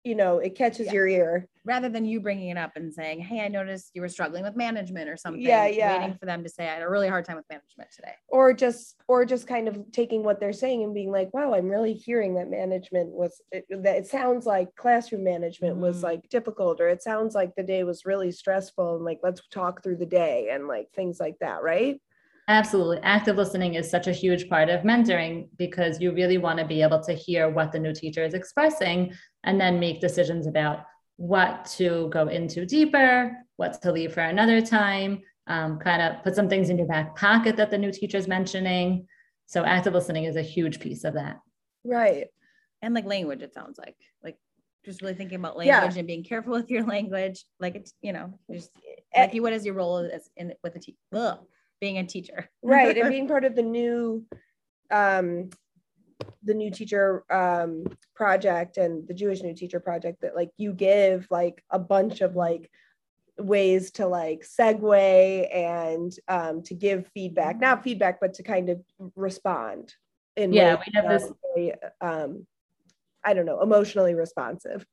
you 0.04 0.14
know, 0.14 0.38
it 0.38 0.54
catches 0.54 0.86
yeah. 0.86 0.92
your 0.92 1.08
ear. 1.08 1.48
Rather 1.66 1.88
than 1.88 2.04
you 2.04 2.20
bringing 2.20 2.50
it 2.50 2.58
up 2.58 2.72
and 2.76 2.92
saying, 2.92 3.20
Hey, 3.20 3.40
I 3.40 3.48
noticed 3.48 3.92
you 3.94 4.02
were 4.02 4.08
struggling 4.10 4.42
with 4.42 4.54
management 4.54 5.08
or 5.08 5.16
something. 5.16 5.40
Yeah. 5.40 5.66
Yeah. 5.66 5.98
Waiting 5.98 6.18
for 6.18 6.26
them 6.26 6.42
to 6.42 6.48
say, 6.50 6.68
I 6.68 6.74
had 6.74 6.82
a 6.82 6.88
really 6.90 7.08
hard 7.08 7.24
time 7.24 7.36
with 7.36 7.46
management 7.48 7.88
today. 7.90 8.12
Or 8.28 8.52
just, 8.52 8.96
or 9.08 9.24
just 9.24 9.46
kind 9.46 9.66
of 9.66 9.80
taking 9.90 10.22
what 10.22 10.40
they're 10.40 10.52
saying 10.52 10.82
and 10.82 10.92
being 10.92 11.10
like, 11.10 11.32
wow, 11.32 11.54
I'm 11.54 11.70
really 11.70 11.94
hearing 11.94 12.34
that 12.34 12.50
management 12.50 13.12
was, 13.12 13.40
it, 13.50 13.64
that 13.70 13.96
it 13.96 14.06
sounds 14.06 14.44
like 14.44 14.76
classroom 14.76 15.24
management 15.24 15.78
mm. 15.78 15.80
was 15.80 16.02
like 16.02 16.28
difficult, 16.28 16.82
or 16.82 16.88
it 16.88 17.02
sounds 17.02 17.34
like 17.34 17.54
the 17.56 17.62
day 17.62 17.82
was 17.82 18.04
really 18.04 18.30
stressful. 18.30 18.96
And 18.96 19.06
like, 19.06 19.20
let's 19.22 19.40
talk 19.50 19.82
through 19.82 19.96
the 19.96 20.04
day 20.04 20.50
and 20.52 20.68
like 20.68 20.88
things 20.94 21.18
like 21.18 21.38
that. 21.40 21.62
Right. 21.62 21.98
Absolutely. 22.46 22.98
Active 23.02 23.36
listening 23.36 23.74
is 23.74 23.90
such 23.90 24.06
a 24.06 24.12
huge 24.12 24.48
part 24.48 24.68
of 24.68 24.82
mentoring 24.82 25.48
because 25.56 26.00
you 26.00 26.12
really 26.12 26.36
want 26.36 26.58
to 26.58 26.66
be 26.66 26.82
able 26.82 27.02
to 27.02 27.14
hear 27.14 27.48
what 27.48 27.72
the 27.72 27.78
new 27.78 27.94
teacher 27.94 28.22
is 28.22 28.34
expressing 28.34 29.14
and 29.44 29.58
then 29.58 29.80
make 29.80 30.00
decisions 30.00 30.46
about 30.46 30.80
what 31.16 31.64
to 31.76 32.08
go 32.10 32.28
into 32.28 32.66
deeper, 32.66 33.32
what 33.56 33.80
to 33.80 33.92
leave 33.92 34.12
for 34.12 34.20
another 34.20 34.60
time, 34.60 35.22
um, 35.46 35.78
kind 35.78 36.02
of 36.02 36.22
put 36.22 36.34
some 36.34 36.48
things 36.48 36.68
in 36.68 36.76
your 36.76 36.86
back 36.86 37.16
pocket 37.16 37.56
that 37.56 37.70
the 37.70 37.78
new 37.78 37.92
teacher 37.92 38.18
is 38.18 38.28
mentioning. 38.28 39.06
So 39.46 39.64
active 39.64 39.94
listening 39.94 40.24
is 40.24 40.36
a 40.36 40.42
huge 40.42 40.80
piece 40.80 41.04
of 41.04 41.14
that. 41.14 41.38
Right. 41.82 42.26
And 42.82 42.94
like 42.94 43.06
language, 43.06 43.40
it 43.40 43.54
sounds 43.54 43.78
like, 43.78 43.96
like 44.22 44.36
just 44.84 45.00
really 45.00 45.14
thinking 45.14 45.38
about 45.38 45.56
language 45.56 45.94
yeah. 45.94 45.98
and 45.98 46.06
being 46.06 46.24
careful 46.24 46.52
with 46.52 46.70
your 46.70 46.84
language. 46.84 47.44
Like 47.58 47.74
it's, 47.74 47.94
you 48.02 48.12
know, 48.12 48.38
just 48.52 48.70
eh, 49.14 49.22
like 49.22 49.34
you, 49.34 49.40
what 49.40 49.54
is 49.54 49.64
your 49.64 49.74
role 49.74 49.98
as 49.98 50.28
in 50.36 50.52
with 50.62 50.74
the 50.74 50.80
teacher? 50.80 50.98
Being 51.80 51.98
a 51.98 52.06
teacher. 52.06 52.48
right. 52.62 52.96
And 52.96 53.10
being 53.10 53.28
part 53.28 53.44
of 53.44 53.54
the 53.54 53.62
new 53.62 54.24
um 54.90 55.50
the 56.42 56.54
new 56.54 56.70
teacher 56.70 57.24
um 57.30 57.84
project 58.14 58.76
and 58.76 59.06
the 59.08 59.14
Jewish 59.14 59.42
new 59.42 59.54
teacher 59.54 59.80
project 59.80 60.20
that 60.22 60.36
like 60.36 60.50
you 60.56 60.72
give 60.72 61.26
like 61.30 61.62
a 61.70 61.78
bunch 61.78 62.20
of 62.20 62.36
like 62.36 62.70
ways 63.38 63.90
to 63.92 64.06
like 64.06 64.46
segue 64.46 65.54
and 65.54 66.12
um 66.28 66.62
to 66.62 66.74
give 66.74 67.08
feedback 67.08 67.58
not 67.58 67.82
feedback 67.82 68.20
but 68.20 68.34
to 68.34 68.42
kind 68.44 68.68
of 68.68 68.80
respond 69.16 69.92
in 70.36 70.52
yeah 70.52 70.76
we 70.76 70.92
have 70.94 71.08
this 71.08 71.32
um 72.00 72.46
i 73.24 73.34
don't 73.34 73.46
know 73.46 73.60
emotionally 73.60 74.14
responsive 74.14 74.86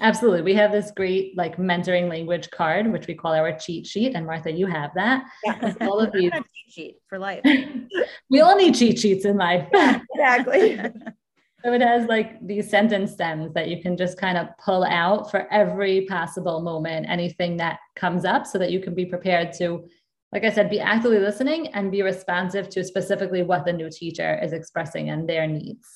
Absolutely. 0.00 0.42
We 0.42 0.54
have 0.54 0.72
this 0.72 0.90
great 0.90 1.36
like 1.36 1.56
mentoring 1.56 2.08
language 2.08 2.50
card, 2.50 2.90
which 2.90 3.06
we 3.06 3.14
call 3.14 3.32
our 3.32 3.56
cheat 3.56 3.86
sheet. 3.86 4.14
And 4.14 4.26
Martha, 4.26 4.50
you 4.50 4.66
have 4.66 4.90
that. 4.94 5.24
Yeah. 5.44 5.74
All 5.82 6.00
of 6.00 6.12
these 6.14 6.30
cheat 6.32 6.72
sheet 6.72 6.96
for 7.08 7.18
life. 7.18 7.40
we 8.30 8.40
all 8.40 8.56
need 8.56 8.74
cheat 8.74 8.98
sheets 8.98 9.24
in 9.24 9.36
life. 9.36 9.68
exactly. 10.14 10.76
so 10.76 11.72
it 11.72 11.80
has 11.80 12.06
like 12.06 12.44
these 12.46 12.68
sentence 12.68 13.12
stems 13.12 13.52
that 13.54 13.68
you 13.68 13.82
can 13.82 13.96
just 13.96 14.18
kind 14.18 14.38
of 14.38 14.48
pull 14.64 14.84
out 14.84 15.30
for 15.30 15.52
every 15.52 16.06
possible 16.06 16.60
moment, 16.60 17.06
anything 17.08 17.56
that 17.56 17.78
comes 17.96 18.24
up 18.24 18.46
so 18.46 18.58
that 18.58 18.70
you 18.70 18.80
can 18.80 18.94
be 18.94 19.06
prepared 19.06 19.52
to, 19.54 19.84
like 20.32 20.44
I 20.44 20.50
said, 20.50 20.70
be 20.70 20.80
actively 20.80 21.18
listening 21.18 21.68
and 21.68 21.90
be 21.90 22.02
responsive 22.02 22.68
to 22.70 22.84
specifically 22.84 23.42
what 23.42 23.64
the 23.64 23.72
new 23.72 23.90
teacher 23.90 24.38
is 24.42 24.52
expressing 24.52 25.10
and 25.10 25.28
their 25.28 25.46
needs. 25.46 25.86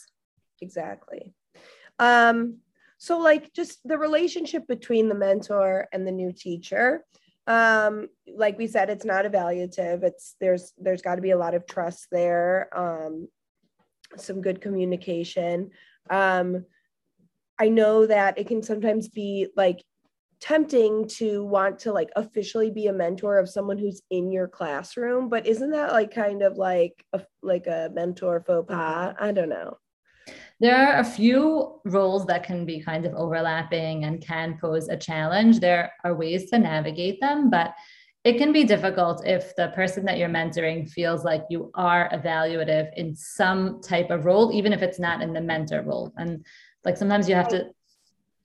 Exactly. 0.61 1.33
Um, 1.99 2.59
so 2.99 3.19
like 3.19 3.53
just 3.53 3.81
the 3.85 3.99
relationship 3.99 4.67
between 4.67 5.09
the 5.09 5.15
mentor 5.15 5.89
and 5.93 6.07
the 6.07 6.13
new 6.13 6.33
teacher 6.33 7.05
um 7.47 8.09
like 8.35 8.57
we 8.57 8.67
said 8.67 8.89
it's 8.89 9.05
not 9.05 9.27
evaluative. 9.27 10.03
It's 10.03 10.35
there's 10.41 10.73
there's 10.79 11.03
got 11.03 11.17
to 11.17 11.23
be 11.23 11.33
a 11.33 11.39
lot 11.39 11.55
of 11.55 11.67
trust 11.67 12.07
there 12.11 12.69
um 12.77 13.29
some 14.17 14.41
good 14.41 14.61
communication. 14.61 15.71
Um 16.11 16.65
i 17.59 17.69
know 17.69 18.05
that 18.07 18.37
it 18.37 18.49
can 18.49 18.63
sometimes 18.63 19.09
be 19.09 19.47
like 19.57 19.85
tempting 20.41 21.07
to 21.07 21.45
want 21.45 21.79
to 21.79 21.93
like 21.93 22.11
officially 22.17 22.71
be 22.71 22.89
a 22.89 22.93
mentor 22.93 23.39
of 23.39 23.49
someone 23.49 23.79
who's 23.79 24.03
in 24.11 24.33
your 24.33 24.49
classroom 24.49 25.29
but 25.29 25.47
isn't 25.47 25.71
that 25.71 25.93
like 25.93 26.13
kind 26.13 26.43
of 26.43 26.57
like 26.57 27.05
a 27.13 27.23
like 27.43 27.67
a 27.69 27.91
mentor 27.95 28.43
faux 28.45 28.67
pas? 28.69 29.15
I 29.21 29.31
don't 29.31 29.49
know 29.49 29.79
there 30.65 30.87
are 30.87 31.01
a 31.01 31.05
few 31.05 31.79
roles 31.85 32.25
that 32.25 32.43
can 32.43 32.65
be 32.65 32.81
kind 32.81 33.05
of 33.05 33.13
overlapping 33.15 34.05
and 34.05 34.25
can 34.25 34.57
pose 34.59 34.89
a 34.89 34.97
challenge. 34.97 35.61
There 35.61 35.93
are 36.05 36.15
ways 36.15 36.49
to 36.51 36.59
navigate 36.59 37.21
them, 37.21 37.51
but 37.51 37.75
it 38.25 38.39
can 38.39 38.51
be 38.51 38.65
difficult 38.65 39.27
if 39.27 39.55
the 39.57 39.69
person 39.75 40.07
that 40.07 40.17
you're 40.17 40.31
mentoring 40.31 40.89
feels 40.89 41.23
like 41.23 41.43
you 41.51 41.71
are 41.75 42.09
evaluative 42.15 42.89
in 42.97 43.15
some 43.15 43.83
type 43.83 44.09
of 44.11 44.25
role, 44.25 44.55
even 44.55 44.73
if 44.73 44.81
it's 44.81 44.99
not 44.99 45.21
in 45.21 45.35
the 45.35 45.41
mentor 45.43 45.83
role. 45.83 46.15
And 46.17 46.47
like 46.83 46.97
sometimes 46.97 47.29
you 47.29 47.35
have 47.35 47.49
to 47.49 47.67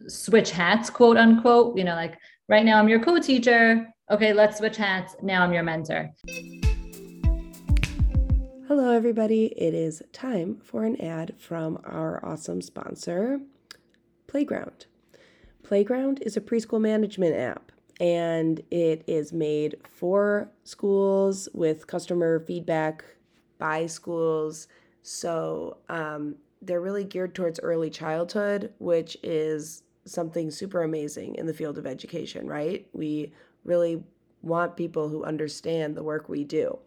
switch 0.07 0.51
hats, 0.51 0.89
quote 0.89 1.15
unquote, 1.15 1.77
you 1.77 1.85
know, 1.85 1.95
like 1.95 2.17
right 2.49 2.65
now 2.65 2.79
I'm 2.79 2.89
your 2.89 2.99
co 3.01 3.19
teacher. 3.19 3.87
Okay, 4.11 4.33
let's 4.33 4.57
switch 4.57 4.75
hats. 4.75 5.15
Now 5.21 5.43
I'm 5.43 5.53
your 5.53 5.63
mentor. 5.63 6.11
Hello, 8.69 8.91
everybody. 8.91 9.45
It 9.57 9.73
is 9.73 10.03
time 10.13 10.59
for 10.61 10.83
an 10.83 11.01
ad 11.01 11.33
from 11.39 11.79
our 11.85 12.23
awesome 12.23 12.61
sponsor, 12.61 13.41
Playground. 14.27 14.85
Playground 15.63 16.21
is 16.21 16.37
a 16.37 16.41
preschool 16.41 16.79
management 16.79 17.35
app 17.35 17.71
and 17.99 18.61
it 18.69 19.03
is 19.07 19.33
made 19.33 19.77
for 19.89 20.51
schools 20.65 21.49
with 21.51 21.87
customer 21.87 22.41
feedback 22.41 23.03
by 23.57 23.87
schools. 23.87 24.67
So 25.01 25.77
um, 25.89 26.35
they're 26.61 26.79
really 26.79 27.05
geared 27.05 27.33
towards 27.33 27.59
early 27.61 27.89
childhood, 27.89 28.71
which 28.77 29.17
is 29.23 29.81
something 30.05 30.51
super 30.51 30.83
amazing 30.83 31.33
in 31.37 31.47
the 31.47 31.55
field 31.55 31.79
of 31.79 31.87
education, 31.87 32.45
right? 32.45 32.85
We 32.93 33.33
really 33.63 34.03
want 34.43 34.77
people 34.77 35.09
who 35.09 35.23
understand 35.23 35.95
the 35.95 36.03
work 36.03 36.29
we 36.29 36.43
do. 36.43 36.77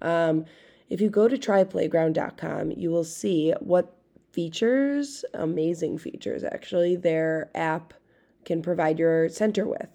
Um, 0.00 0.44
if 0.94 1.00
you 1.00 1.10
go 1.10 1.26
to 1.26 1.36
tryplayground.com, 1.36 2.70
you 2.70 2.88
will 2.88 3.02
see 3.02 3.52
what 3.58 3.96
features, 4.30 5.24
amazing 5.34 5.98
features 5.98 6.44
actually, 6.44 6.94
their 6.94 7.50
app 7.52 7.92
can 8.44 8.62
provide 8.62 9.00
your 9.00 9.28
center 9.28 9.66
with. 9.66 9.88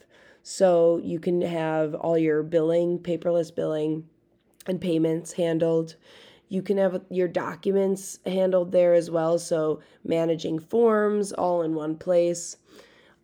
So 0.43 0.99
you 1.01 1.17
can 1.17 1.39
have 1.41 1.95
all 1.95 2.17
your 2.17 2.43
billing, 2.43 2.99
paperless 2.99 3.55
billing, 3.55 4.09
and 4.67 4.81
payments 4.81 5.31
handled. 5.31 5.95
You 6.49 6.61
can 6.61 6.75
have 6.77 7.01
your 7.09 7.29
documents 7.29 8.19
handled 8.25 8.73
there 8.73 8.93
as 8.93 9.09
well. 9.09 9.39
So 9.39 9.79
managing 10.03 10.59
forms 10.59 11.31
all 11.31 11.61
in 11.61 11.75
one 11.75 11.95
place. 11.95 12.57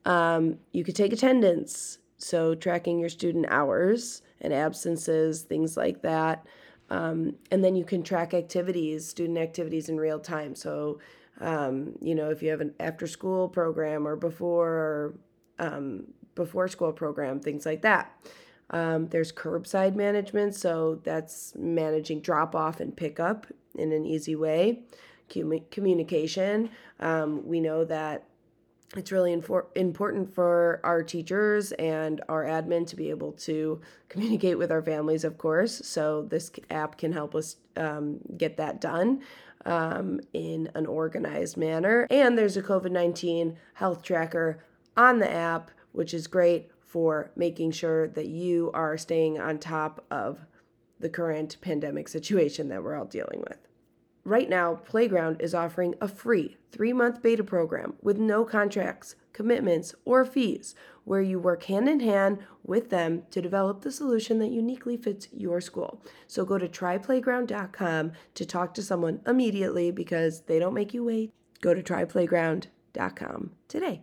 Um, 0.05 0.59
you 0.71 0.85
could 0.85 0.95
take 0.95 1.11
attendance, 1.11 1.97
so 2.19 2.55
tracking 2.55 2.99
your 2.99 3.09
student 3.09 3.47
hours 3.49 4.21
and 4.39 4.53
absences, 4.53 5.41
things 5.41 5.75
like 5.75 6.03
that. 6.03 6.47
Um, 6.89 7.35
and 7.51 7.63
then 7.63 7.75
you 7.75 7.83
can 7.83 8.03
track 8.03 8.33
activities, 8.33 9.07
student 9.07 9.37
activities 9.37 9.89
in 9.89 9.97
real 9.97 10.19
time. 10.19 10.55
So, 10.55 10.99
um, 11.41 11.93
you 12.01 12.15
know, 12.15 12.29
if 12.29 12.43
you 12.43 12.49
have 12.51 12.61
an 12.61 12.73
after 12.79 13.07
school 13.07 13.49
program 13.49 14.07
or 14.07 14.15
before 14.15 15.15
um, 15.59 16.05
before 16.35 16.67
school 16.67 16.91
program, 16.91 17.39
things 17.39 17.65
like 17.65 17.81
that. 17.81 18.11
Um, 18.71 19.07
there's 19.07 19.31
curbside 19.31 19.95
management, 19.95 20.55
so 20.55 20.99
that's 21.03 21.53
managing 21.55 22.21
drop 22.21 22.55
off 22.55 22.79
and 22.79 22.95
pickup 22.95 23.47
in 23.75 23.91
an 23.91 24.05
easy 24.05 24.35
way. 24.35 24.81
communication. 25.71 26.69
Um, 26.99 27.47
we 27.47 27.59
know 27.59 27.85
that 27.85 28.25
it's 28.97 29.11
really 29.11 29.35
infor- 29.35 29.65
important 29.75 30.33
for 30.33 30.79
our 30.83 31.03
teachers 31.03 31.71
and 31.73 32.21
our 32.29 32.45
admin 32.45 32.87
to 32.87 32.95
be 32.95 33.09
able 33.09 33.33
to 33.33 33.81
communicate 34.09 34.57
with 34.57 34.71
our 34.71 34.81
families, 34.81 35.23
of 35.23 35.37
course. 35.37 35.81
So, 35.85 36.23
this 36.23 36.51
app 36.69 36.97
can 36.97 37.11
help 37.11 37.35
us 37.35 37.57
um, 37.77 38.19
get 38.37 38.57
that 38.57 38.81
done 38.81 39.21
um, 39.65 40.19
in 40.33 40.69
an 40.75 40.85
organized 40.85 41.57
manner. 41.57 42.07
And 42.09 42.37
there's 42.37 42.57
a 42.57 42.61
COVID 42.61 42.91
19 42.91 43.57
health 43.73 44.01
tracker 44.01 44.63
on 44.95 45.19
the 45.19 45.31
app, 45.31 45.71
which 45.91 46.13
is 46.13 46.27
great 46.27 46.69
for 46.79 47.31
making 47.35 47.71
sure 47.71 48.07
that 48.09 48.27
you 48.27 48.71
are 48.73 48.97
staying 48.97 49.39
on 49.39 49.59
top 49.59 50.05
of 50.09 50.45
the 50.99 51.09
current 51.09 51.57
pandemic 51.61 52.07
situation 52.07 52.69
that 52.69 52.81
we're 52.83 52.95
all 52.95 53.05
dealing 53.05 53.41
with. 53.41 53.57
Right 54.27 54.49
now, 54.49 54.73
Playground 54.73 55.39
is 55.39 55.53
offering 55.53 55.93
a 56.01 56.07
free 56.07 56.57
three 56.71 56.93
month 56.93 57.21
beta 57.21 57.43
program 57.43 57.93
with 58.01 58.17
no 58.17 58.43
contracts, 58.43 59.15
commitments, 59.33 59.93
or 60.03 60.25
fees, 60.25 60.73
where 61.03 61.21
you 61.21 61.37
work 61.37 61.65
hand 61.65 61.87
in 61.87 61.99
hand 61.99 62.39
with 62.63 62.89
them 62.89 63.21
to 63.29 63.39
develop 63.39 63.81
the 63.81 63.91
solution 63.91 64.39
that 64.39 64.49
uniquely 64.49 64.97
fits 64.97 65.27
your 65.31 65.61
school. 65.61 66.01
So 66.25 66.43
go 66.43 66.57
to 66.57 66.67
tryplayground.com 66.67 68.13
to 68.33 68.45
talk 68.45 68.73
to 68.73 68.81
someone 68.81 69.21
immediately 69.27 69.91
because 69.91 70.41
they 70.41 70.57
don't 70.57 70.73
make 70.73 70.95
you 70.95 71.03
wait. 71.03 71.31
Go 71.61 71.75
to 71.75 71.83
tryplayground.com 71.83 73.51
today 73.67 74.01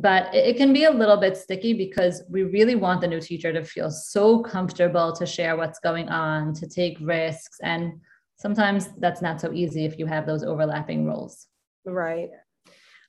but 0.00 0.34
it 0.34 0.56
can 0.56 0.72
be 0.72 0.84
a 0.84 0.90
little 0.90 1.16
bit 1.16 1.36
sticky 1.36 1.74
because 1.74 2.22
we 2.28 2.42
really 2.42 2.74
want 2.74 3.00
the 3.00 3.08
new 3.08 3.20
teacher 3.20 3.52
to 3.52 3.64
feel 3.64 3.90
so 3.90 4.40
comfortable 4.40 5.12
to 5.12 5.26
share 5.26 5.56
what's 5.56 5.78
going 5.78 6.08
on 6.08 6.54
to 6.54 6.66
take 6.66 6.96
risks 7.00 7.58
and 7.62 8.00
sometimes 8.36 8.88
that's 8.98 9.20
not 9.20 9.40
so 9.40 9.52
easy 9.52 9.84
if 9.84 9.98
you 9.98 10.06
have 10.06 10.26
those 10.26 10.42
overlapping 10.42 11.06
roles. 11.06 11.46
Right. 11.84 12.30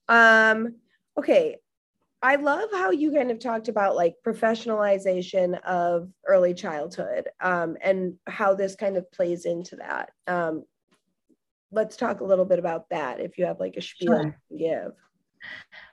Um 0.10 0.75
okay. 1.17 1.57
I 2.24 2.36
love 2.36 2.69
how 2.71 2.91
you 2.91 3.12
kind 3.12 3.31
of 3.31 3.39
talked 3.39 3.67
about 3.67 3.95
like 3.95 4.15
professionalization 4.25 5.60
of 5.62 6.10
early 6.27 6.53
childhood 6.53 7.29
um, 7.39 7.77
and 7.81 8.13
how 8.27 8.53
this 8.53 8.75
kind 8.75 8.95
of 8.95 9.12
plays 9.12 9.45
into 9.45 9.77
that. 9.77 10.12
Um, 10.27 10.65
let's 11.71 11.98
talk 11.98 12.19
a 12.19 12.24
little 12.24 12.45
bit 12.45 12.60
about 12.60 12.88
that 12.91 13.19
if 13.19 13.39
you 13.39 13.45
have 13.45 13.60
like 13.60 13.75
a 13.75 13.81
spiel 13.81 14.21
sure. 14.21 14.38
to 14.51 14.55
give 14.55 14.91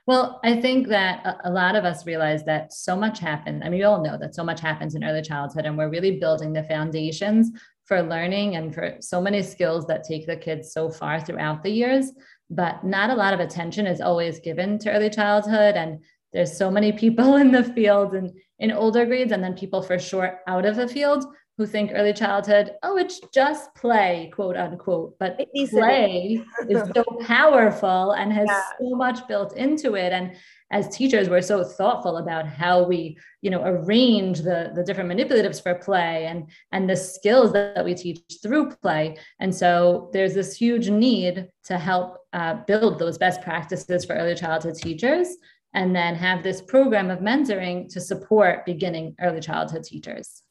well, 0.09 0.39
I 0.43 0.59
think 0.59 0.87
that 0.87 1.37
a 1.43 1.51
lot 1.51 1.75
of 1.75 1.85
us 1.85 2.07
realize 2.07 2.43
that 2.45 2.73
so 2.73 2.95
much 2.95 3.19
happens. 3.19 3.61
I 3.63 3.69
mean, 3.69 3.81
we 3.81 3.83
all 3.83 4.03
know 4.03 4.17
that 4.17 4.33
so 4.33 4.43
much 4.43 4.59
happens 4.59 4.95
in 4.95 5.03
early 5.03 5.21
childhood, 5.21 5.67
and 5.67 5.77
we're 5.77 5.91
really 5.91 6.17
building 6.17 6.51
the 6.51 6.63
foundations 6.63 7.51
for 7.85 8.01
learning 8.01 8.55
and 8.55 8.73
for 8.73 8.95
so 9.01 9.21
many 9.21 9.43
skills 9.43 9.85
that 9.85 10.03
take 10.03 10.25
the 10.25 10.35
kids 10.35 10.73
so 10.73 10.89
far 10.89 11.19
throughout 11.19 11.61
the 11.61 11.69
years. 11.69 12.11
But 12.49 12.83
not 12.83 13.11
a 13.11 13.13
lot 13.13 13.35
of 13.35 13.39
attention 13.39 13.85
is 13.85 14.01
always 14.01 14.39
given 14.39 14.79
to 14.79 14.91
early 14.91 15.11
childhood. 15.11 15.75
And 15.75 16.03
there's 16.33 16.57
so 16.57 16.71
many 16.71 16.91
people 16.91 17.35
in 17.43 17.51
the 17.51 17.63
field 17.63 18.15
and 18.15 18.31
in 18.57 18.71
older 18.71 19.05
grades, 19.05 19.31
and 19.31 19.43
then 19.43 19.53
people 19.53 19.83
for 19.83 19.99
sure 19.99 20.39
out 20.47 20.65
of 20.65 20.75
the 20.75 20.87
field 20.87 21.23
who 21.59 21.67
think 21.67 21.91
early 21.93 22.13
childhood, 22.13 22.71
oh, 22.83 22.95
it's 22.95 23.19
just 23.33 23.75
play, 23.75 24.31
quote 24.33 24.55
unquote. 24.55 25.19
But 25.19 25.37
play 25.69 26.41
is 26.69 26.81
so 26.95 27.03
powerful 27.27 28.13
and 28.13 28.31
has 28.31 28.47
yeah. 28.47 28.63
so 28.79 28.95
much 28.95 29.27
built 29.27 29.57
into 29.57 29.95
it. 29.95 30.13
And 30.13 30.37
as 30.71 30.87
teachers, 30.95 31.27
we're 31.27 31.41
so 31.41 31.65
thoughtful 31.65 32.15
about 32.15 32.47
how 32.47 32.83
we, 32.83 33.17
you 33.41 33.49
know, 33.49 33.61
arrange 33.65 34.39
the, 34.39 34.71
the 34.73 34.83
different 34.83 35.11
manipulatives 35.11 35.61
for 35.61 35.75
play 35.75 36.27
and, 36.27 36.49
and 36.71 36.89
the 36.89 36.95
skills 36.95 37.51
that, 37.51 37.75
that 37.75 37.83
we 37.83 37.93
teach 37.93 38.21
through 38.41 38.69
play. 38.81 39.17
And 39.41 39.53
so 39.53 40.09
there's 40.13 40.33
this 40.33 40.55
huge 40.55 40.89
need 40.89 41.49
to 41.65 41.77
help 41.77 42.19
uh, 42.31 42.53
build 42.67 42.99
those 42.99 43.17
best 43.17 43.41
practices 43.41 44.05
for 44.05 44.13
early 44.13 44.35
childhood 44.35 44.75
teachers 44.75 45.27
and 45.73 45.93
then 45.93 46.15
have 46.15 46.41
this 46.41 46.61
program 46.61 47.09
of 47.09 47.19
mentoring 47.19 47.91
to 47.91 47.99
support 47.99 48.65
beginning 48.65 49.13
early 49.19 49.41
childhood 49.41 49.83
teachers. 49.83 50.41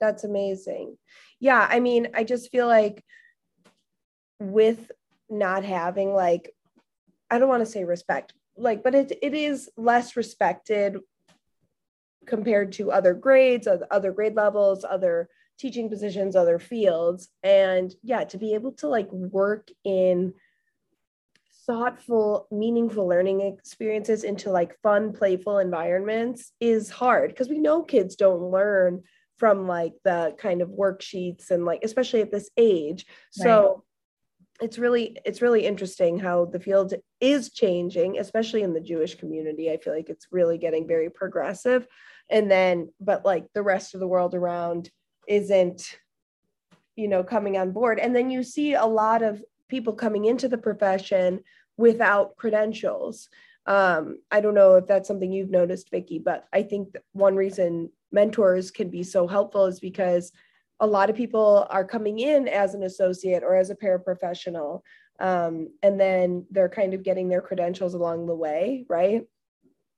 That's 0.00 0.24
amazing. 0.24 0.96
Yeah, 1.40 1.66
I 1.68 1.80
mean, 1.80 2.08
I 2.14 2.24
just 2.24 2.50
feel 2.50 2.66
like 2.66 3.04
with 4.38 4.90
not 5.28 5.64
having 5.64 6.12
like 6.14 6.54
I 7.30 7.38
don't 7.38 7.48
want 7.48 7.64
to 7.64 7.70
say 7.70 7.84
respect, 7.84 8.32
like, 8.56 8.82
but 8.82 8.94
it 8.94 9.12
it 9.22 9.34
is 9.34 9.70
less 9.76 10.16
respected 10.16 10.98
compared 12.26 12.72
to 12.72 12.90
other 12.92 13.14
grades, 13.14 13.68
other 13.90 14.12
grade 14.12 14.34
levels, 14.34 14.84
other 14.88 15.28
teaching 15.58 15.88
positions, 15.88 16.34
other 16.34 16.58
fields. 16.58 17.28
And 17.42 17.94
yeah, 18.02 18.24
to 18.24 18.38
be 18.38 18.54
able 18.54 18.72
to 18.74 18.88
like 18.88 19.10
work 19.12 19.68
in 19.84 20.32
thoughtful, 21.66 22.48
meaningful 22.50 23.06
learning 23.06 23.42
experiences 23.42 24.24
into 24.24 24.50
like 24.50 24.80
fun, 24.82 25.12
playful 25.12 25.58
environments 25.58 26.52
is 26.60 26.90
hard 26.90 27.30
because 27.30 27.48
we 27.48 27.58
know 27.58 27.82
kids 27.82 28.16
don't 28.16 28.50
learn 28.50 29.02
from 29.40 29.66
like 29.66 29.94
the 30.04 30.36
kind 30.38 30.60
of 30.60 30.68
worksheets 30.68 31.50
and 31.50 31.64
like 31.64 31.82
especially 31.82 32.20
at 32.20 32.30
this 32.30 32.50
age. 32.58 33.06
Right. 33.38 33.44
so 33.44 33.84
it's 34.60 34.78
really 34.78 35.16
it's 35.24 35.40
really 35.40 35.64
interesting 35.64 36.18
how 36.18 36.44
the 36.44 36.60
field 36.60 36.92
is 37.20 37.50
changing 37.50 38.18
especially 38.18 38.62
in 38.62 38.74
the 38.74 38.80
jewish 38.80 39.14
community. 39.14 39.72
I 39.72 39.78
feel 39.78 39.94
like 39.94 40.10
it's 40.10 40.26
really 40.30 40.58
getting 40.58 40.86
very 40.86 41.08
progressive. 41.08 41.86
And 42.30 42.50
then 42.50 42.92
but 43.00 43.24
like 43.24 43.46
the 43.54 43.62
rest 43.62 43.94
of 43.94 44.00
the 44.00 44.06
world 44.06 44.34
around 44.34 44.90
isn't 45.26 45.96
you 46.94 47.08
know 47.08 47.24
coming 47.24 47.56
on 47.56 47.72
board. 47.72 47.98
And 47.98 48.14
then 48.14 48.30
you 48.30 48.42
see 48.42 48.74
a 48.74 48.84
lot 48.84 49.22
of 49.22 49.42
people 49.68 49.94
coming 49.94 50.26
into 50.26 50.48
the 50.48 50.58
profession 50.58 51.40
without 51.78 52.36
credentials 52.36 53.30
um, 53.66 54.18
i 54.30 54.40
don't 54.40 54.54
know 54.54 54.76
if 54.76 54.86
that's 54.86 55.08
something 55.08 55.32
you've 55.32 55.50
noticed 55.50 55.90
vicki 55.90 56.18
but 56.18 56.46
i 56.52 56.62
think 56.62 56.94
one 57.12 57.36
reason 57.36 57.90
mentors 58.12 58.70
can 58.70 58.88
be 58.90 59.02
so 59.02 59.26
helpful 59.26 59.66
is 59.66 59.80
because 59.80 60.32
a 60.80 60.86
lot 60.86 61.10
of 61.10 61.16
people 61.16 61.66
are 61.70 61.84
coming 61.84 62.20
in 62.20 62.48
as 62.48 62.74
an 62.74 62.82
associate 62.84 63.42
or 63.42 63.56
as 63.56 63.70
a 63.70 63.76
paraprofessional 63.76 64.80
um, 65.20 65.68
and 65.82 66.00
then 66.00 66.46
they're 66.50 66.70
kind 66.70 66.94
of 66.94 67.02
getting 67.02 67.28
their 67.28 67.42
credentials 67.42 67.94
along 67.94 68.26
the 68.26 68.34
way 68.34 68.86
right? 68.88 69.22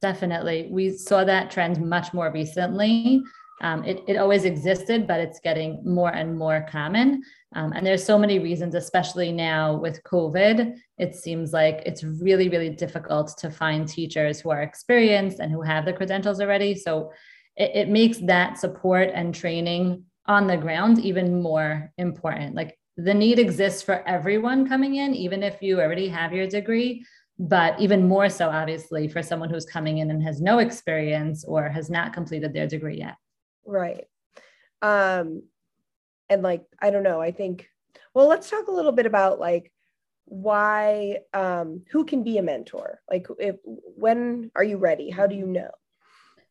Definitely. 0.03 0.69
We 0.69 0.91
saw 0.91 1.23
that 1.23 1.53
trend 1.53 1.81
much 1.81 2.13
more 2.13 2.33
recently 2.33 3.23
um, 3.63 3.85
it, 3.85 4.03
it 4.07 4.17
always 4.17 4.45
existed 4.45 5.07
but 5.07 5.21
it's 5.21 5.41
getting 5.41 5.81
more 5.85 6.11
and 6.11 6.37
more 6.37 6.67
common 6.69 7.23
um, 7.55 7.73
and 7.73 7.87
there's 7.87 8.05
so 8.05 8.19
many 8.19 8.39
reasons 8.39 8.75
especially 8.75 9.33
now 9.33 9.77
with 9.77 10.03
covid 10.05 10.77
it 10.99 11.15
seems 11.15 11.53
like 11.53 11.83
it's 11.87 12.05
really 12.05 12.49
really 12.49 12.71
difficult 12.71 13.37
to 13.39 13.51
find 13.51 13.89
teachers 13.89 14.41
who 14.41 14.51
are 14.51 14.63
experienced 14.63 15.39
and 15.41 15.51
who 15.51 15.63
have 15.63 15.85
the 15.85 15.93
credentials 15.93 16.41
already 16.41 16.75
so 16.75 17.11
it, 17.57 17.71
it 17.75 17.89
makes 17.89 18.19
that 18.19 18.59
support 18.59 19.11
and 19.15 19.35
training 19.35 20.05
on 20.27 20.47
the 20.47 20.57
ground 20.57 20.99
even 21.01 21.43
more 21.43 21.93
important. 21.99 22.55
Like 22.55 22.79
the 22.97 23.15
need 23.15 23.39
exists 23.39 23.83
for 23.83 24.07
everyone 24.09 24.69
coming 24.69 24.97
in, 24.97 25.15
even 25.15 25.43
if 25.43 25.63
you 25.63 25.81
already 25.81 26.09
have 26.09 26.33
your 26.33 26.47
degree, 26.47 27.05
but 27.39 27.79
even 27.81 28.07
more 28.07 28.29
so, 28.29 28.49
obviously, 28.49 29.09
for 29.09 29.23
someone 29.23 29.51
who's 29.51 29.65
coming 29.65 29.99
in 29.99 30.11
and 30.11 30.23
has 30.23 30.41
no 30.41 30.59
experience 30.59 31.45
or 31.45 31.69
has 31.69 31.91
not 31.91 32.13
completed 32.13 32.53
their 32.53 32.67
degree 32.67 32.99
yet. 32.99 33.17
Right. 33.67 34.05
Um, 34.81 35.43
and 36.29 36.43
like, 36.43 36.65
I 36.81 36.91
don't 36.91 37.03
know, 37.03 37.21
I 37.21 37.31
think, 37.31 37.69
well, 38.15 38.27
let's 38.29 38.51
talk 38.51 38.69
a 38.69 38.73
little 38.73 38.93
bit 38.93 39.07
about 39.07 39.39
like 39.39 39.71
why, 40.25 41.19
um, 41.35 41.83
who 41.91 42.05
can 42.05 42.25
be 42.25 42.39
a 42.39 42.43
mentor? 42.43 43.01
Like, 43.11 43.27
if 43.39 43.57
when 43.65 44.51
are 44.57 44.65
you 44.65 44.79
ready? 44.79 45.11
How 45.11 45.27
do 45.27 45.35
you 45.35 45.47
know? 45.47 45.71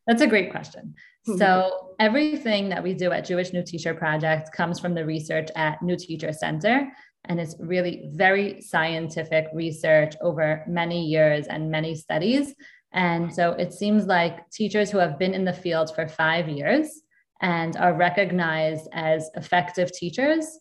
That's 0.06 0.22
a 0.22 0.26
great 0.26 0.50
question. 0.50 0.94
Mm-hmm. 1.28 1.38
So, 1.38 1.94
everything 2.00 2.68
that 2.70 2.82
we 2.82 2.94
do 2.94 3.12
at 3.12 3.24
Jewish 3.24 3.52
New 3.52 3.64
Teacher 3.64 3.94
Project 3.94 4.52
comes 4.52 4.80
from 4.80 4.94
the 4.94 5.06
research 5.06 5.48
at 5.54 5.80
New 5.82 5.96
Teacher 5.96 6.32
Center. 6.32 6.88
And 7.26 7.40
it's 7.40 7.54
really 7.60 8.10
very 8.12 8.60
scientific 8.60 9.46
research 9.54 10.14
over 10.20 10.64
many 10.66 11.04
years 11.06 11.46
and 11.46 11.70
many 11.70 11.94
studies. 11.94 12.54
And 12.92 13.32
so 13.32 13.52
it 13.52 13.72
seems 13.72 14.06
like 14.06 14.50
teachers 14.50 14.90
who 14.90 14.98
have 14.98 15.18
been 15.18 15.34
in 15.34 15.44
the 15.44 15.52
field 15.52 15.94
for 15.94 16.06
five 16.06 16.48
years 16.48 17.02
and 17.40 17.76
are 17.76 17.94
recognized 17.94 18.88
as 18.92 19.30
effective 19.34 19.92
teachers 19.92 20.58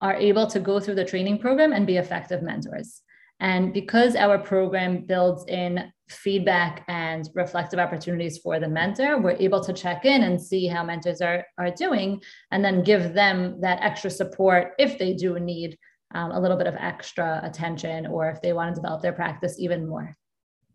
are 0.00 0.14
able 0.14 0.46
to 0.46 0.60
go 0.60 0.80
through 0.80 0.94
the 0.94 1.04
training 1.04 1.38
program 1.38 1.72
and 1.72 1.86
be 1.86 1.96
effective 1.96 2.42
mentors. 2.42 3.02
And 3.40 3.72
because 3.72 4.16
our 4.16 4.38
program 4.38 5.04
builds 5.06 5.44
in 5.46 5.92
feedback 6.08 6.84
and 6.88 7.28
reflective 7.34 7.78
opportunities 7.78 8.38
for 8.38 8.58
the 8.58 8.68
mentor, 8.68 9.20
we're 9.20 9.36
able 9.38 9.62
to 9.62 9.72
check 9.72 10.04
in 10.04 10.22
and 10.22 10.40
see 10.40 10.66
how 10.66 10.82
mentors 10.82 11.20
are, 11.20 11.44
are 11.56 11.70
doing 11.70 12.20
and 12.50 12.64
then 12.64 12.82
give 12.82 13.14
them 13.14 13.60
that 13.60 13.80
extra 13.82 14.10
support 14.10 14.72
if 14.78 14.98
they 14.98 15.12
do 15.12 15.38
need 15.38 15.78
um, 16.14 16.32
a 16.32 16.40
little 16.40 16.56
bit 16.56 16.66
of 16.66 16.74
extra 16.76 17.40
attention 17.44 18.06
or 18.06 18.28
if 18.30 18.40
they 18.40 18.52
want 18.52 18.74
to 18.74 18.80
develop 18.80 19.02
their 19.02 19.12
practice 19.12 19.56
even 19.58 19.86
more. 19.86 20.16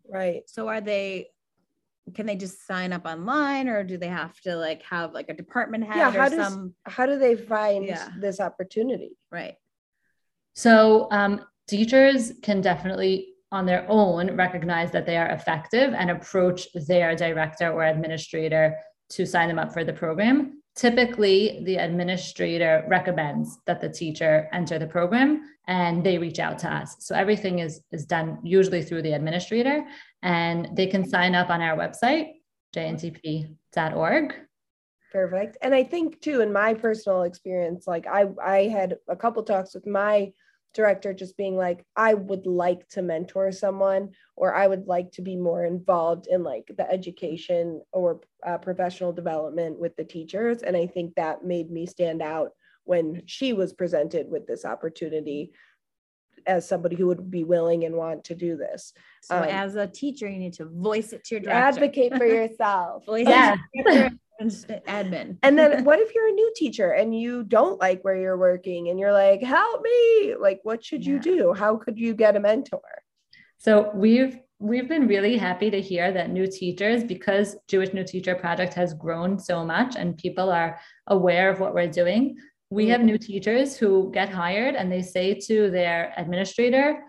Right. 0.08 0.42
So 0.46 0.68
are 0.68 0.80
they 0.80 1.28
can 2.14 2.26
they 2.26 2.36
just 2.36 2.66
sign 2.66 2.92
up 2.92 3.06
online 3.06 3.66
or 3.66 3.82
do 3.82 3.96
they 3.96 4.08
have 4.08 4.38
to 4.42 4.56
like 4.56 4.82
have 4.82 5.14
like 5.14 5.30
a 5.30 5.34
department 5.34 5.84
head 5.84 5.96
yeah, 5.96 6.10
how 6.10 6.26
or 6.26 6.30
does, 6.30 6.52
some 6.52 6.74
how 6.84 7.06
do 7.06 7.18
they 7.18 7.34
find 7.34 7.86
yeah. 7.86 8.10
this 8.20 8.40
opportunity? 8.40 9.12
Right. 9.30 9.54
So 10.54 11.08
um, 11.10 11.40
teachers 11.66 12.32
can 12.42 12.60
definitely 12.60 13.28
on 13.52 13.66
their 13.66 13.86
own 13.88 14.36
recognize 14.36 14.90
that 14.90 15.06
they 15.06 15.16
are 15.16 15.28
effective 15.28 15.94
and 15.94 16.10
approach 16.10 16.68
their 16.74 17.14
director 17.14 17.70
or 17.70 17.84
administrator 17.84 18.76
to 19.10 19.24
sign 19.24 19.48
them 19.48 19.58
up 19.58 19.72
for 19.72 19.84
the 19.84 19.92
program. 19.92 20.60
Typically, 20.76 21.62
the 21.64 21.76
administrator 21.76 22.84
recommends 22.88 23.58
that 23.66 23.80
the 23.80 23.88
teacher 23.88 24.48
enter 24.52 24.76
the 24.78 24.86
program 24.86 25.48
and 25.68 26.04
they 26.04 26.18
reach 26.18 26.40
out 26.40 26.58
to 26.58 26.72
us. 26.72 26.96
So 26.98 27.14
everything 27.14 27.60
is, 27.60 27.80
is 27.92 28.06
done 28.06 28.38
usually 28.42 28.82
through 28.82 29.02
the 29.02 29.12
administrator. 29.12 29.84
and 30.22 30.74
they 30.74 30.86
can 30.86 31.08
sign 31.08 31.34
up 31.34 31.50
on 31.50 31.60
our 31.60 31.76
website, 31.76 32.32
jntp.org. 32.74 34.34
Perfect. 35.12 35.58
And 35.62 35.74
I 35.74 35.84
think 35.84 36.20
too, 36.20 36.40
in 36.40 36.52
my 36.52 36.74
personal 36.74 37.22
experience, 37.22 37.86
like 37.86 38.06
I, 38.06 38.24
I 38.42 38.62
had 38.62 38.96
a 39.06 39.14
couple 39.14 39.44
talks 39.44 39.74
with 39.74 39.86
my 39.86 40.32
director 40.74 41.14
just 41.14 41.36
being 41.36 41.56
like 41.56 41.84
i 41.96 42.12
would 42.12 42.46
like 42.46 42.86
to 42.88 43.00
mentor 43.00 43.50
someone 43.52 44.10
or 44.36 44.54
i 44.54 44.66
would 44.66 44.86
like 44.86 45.10
to 45.12 45.22
be 45.22 45.36
more 45.36 45.64
involved 45.64 46.26
in 46.26 46.42
like 46.42 46.70
the 46.76 46.90
education 46.90 47.80
or 47.92 48.20
uh, 48.44 48.58
professional 48.58 49.12
development 49.12 49.78
with 49.78 49.96
the 49.96 50.04
teachers 50.04 50.62
and 50.62 50.76
i 50.76 50.86
think 50.86 51.14
that 51.14 51.44
made 51.44 51.70
me 51.70 51.86
stand 51.86 52.20
out 52.20 52.50
when 52.84 53.22
she 53.26 53.52
was 53.52 53.72
presented 53.72 54.28
with 54.30 54.46
this 54.46 54.64
opportunity 54.64 55.52
as 56.46 56.68
somebody 56.68 56.96
who 56.96 57.06
would 57.06 57.30
be 57.30 57.44
willing 57.44 57.84
and 57.84 57.94
want 57.94 58.24
to 58.24 58.34
do 58.34 58.56
this. 58.56 58.92
So 59.22 59.38
um, 59.38 59.44
as 59.44 59.76
a 59.76 59.86
teacher, 59.86 60.28
you 60.28 60.38
need 60.38 60.52
to 60.54 60.66
voice 60.66 61.12
it 61.12 61.24
to 61.24 61.36
your 61.36 61.40
director. 61.40 61.84
Advocate 61.84 62.16
for 62.16 62.26
yourself. 62.26 63.06
voice 63.06 63.26
yeah. 63.26 63.56
Eh, 64.40 64.80
admin. 64.88 65.38
and 65.42 65.58
then 65.58 65.84
what 65.84 66.00
if 66.00 66.14
you're 66.14 66.28
a 66.28 66.32
new 66.32 66.52
teacher 66.56 66.90
and 66.90 67.18
you 67.18 67.44
don't 67.44 67.80
like 67.80 68.02
where 68.02 68.16
you're 68.16 68.38
working 68.38 68.88
and 68.88 68.98
you're 68.98 69.12
like, 69.12 69.42
help 69.42 69.82
me? 69.82 70.34
Like, 70.38 70.60
what 70.62 70.84
should 70.84 71.04
yeah. 71.04 71.14
you 71.14 71.20
do? 71.20 71.52
How 71.52 71.76
could 71.76 71.98
you 71.98 72.14
get 72.14 72.36
a 72.36 72.40
mentor? 72.40 72.82
So 73.58 73.90
we've 73.94 74.38
we've 74.58 74.88
been 74.88 75.06
really 75.06 75.36
happy 75.36 75.70
to 75.70 75.80
hear 75.80 76.12
that 76.12 76.30
new 76.30 76.46
teachers, 76.46 77.04
because 77.04 77.56
Jewish 77.68 77.92
New 77.92 78.04
Teacher 78.04 78.34
Project 78.34 78.72
has 78.74 78.94
grown 78.94 79.38
so 79.38 79.64
much 79.64 79.96
and 79.96 80.16
people 80.16 80.50
are 80.50 80.78
aware 81.08 81.50
of 81.50 81.60
what 81.60 81.74
we're 81.74 81.90
doing, 81.90 82.36
we 82.70 82.86
mm. 82.86 82.90
have 82.90 83.02
new 83.02 83.18
teachers 83.18 83.76
who 83.76 84.10
get 84.12 84.28
hired 84.28 84.74
and 84.74 84.90
they 84.90 85.02
say 85.02 85.34
to 85.46 85.70
their 85.70 86.14
administrator, 86.16 87.02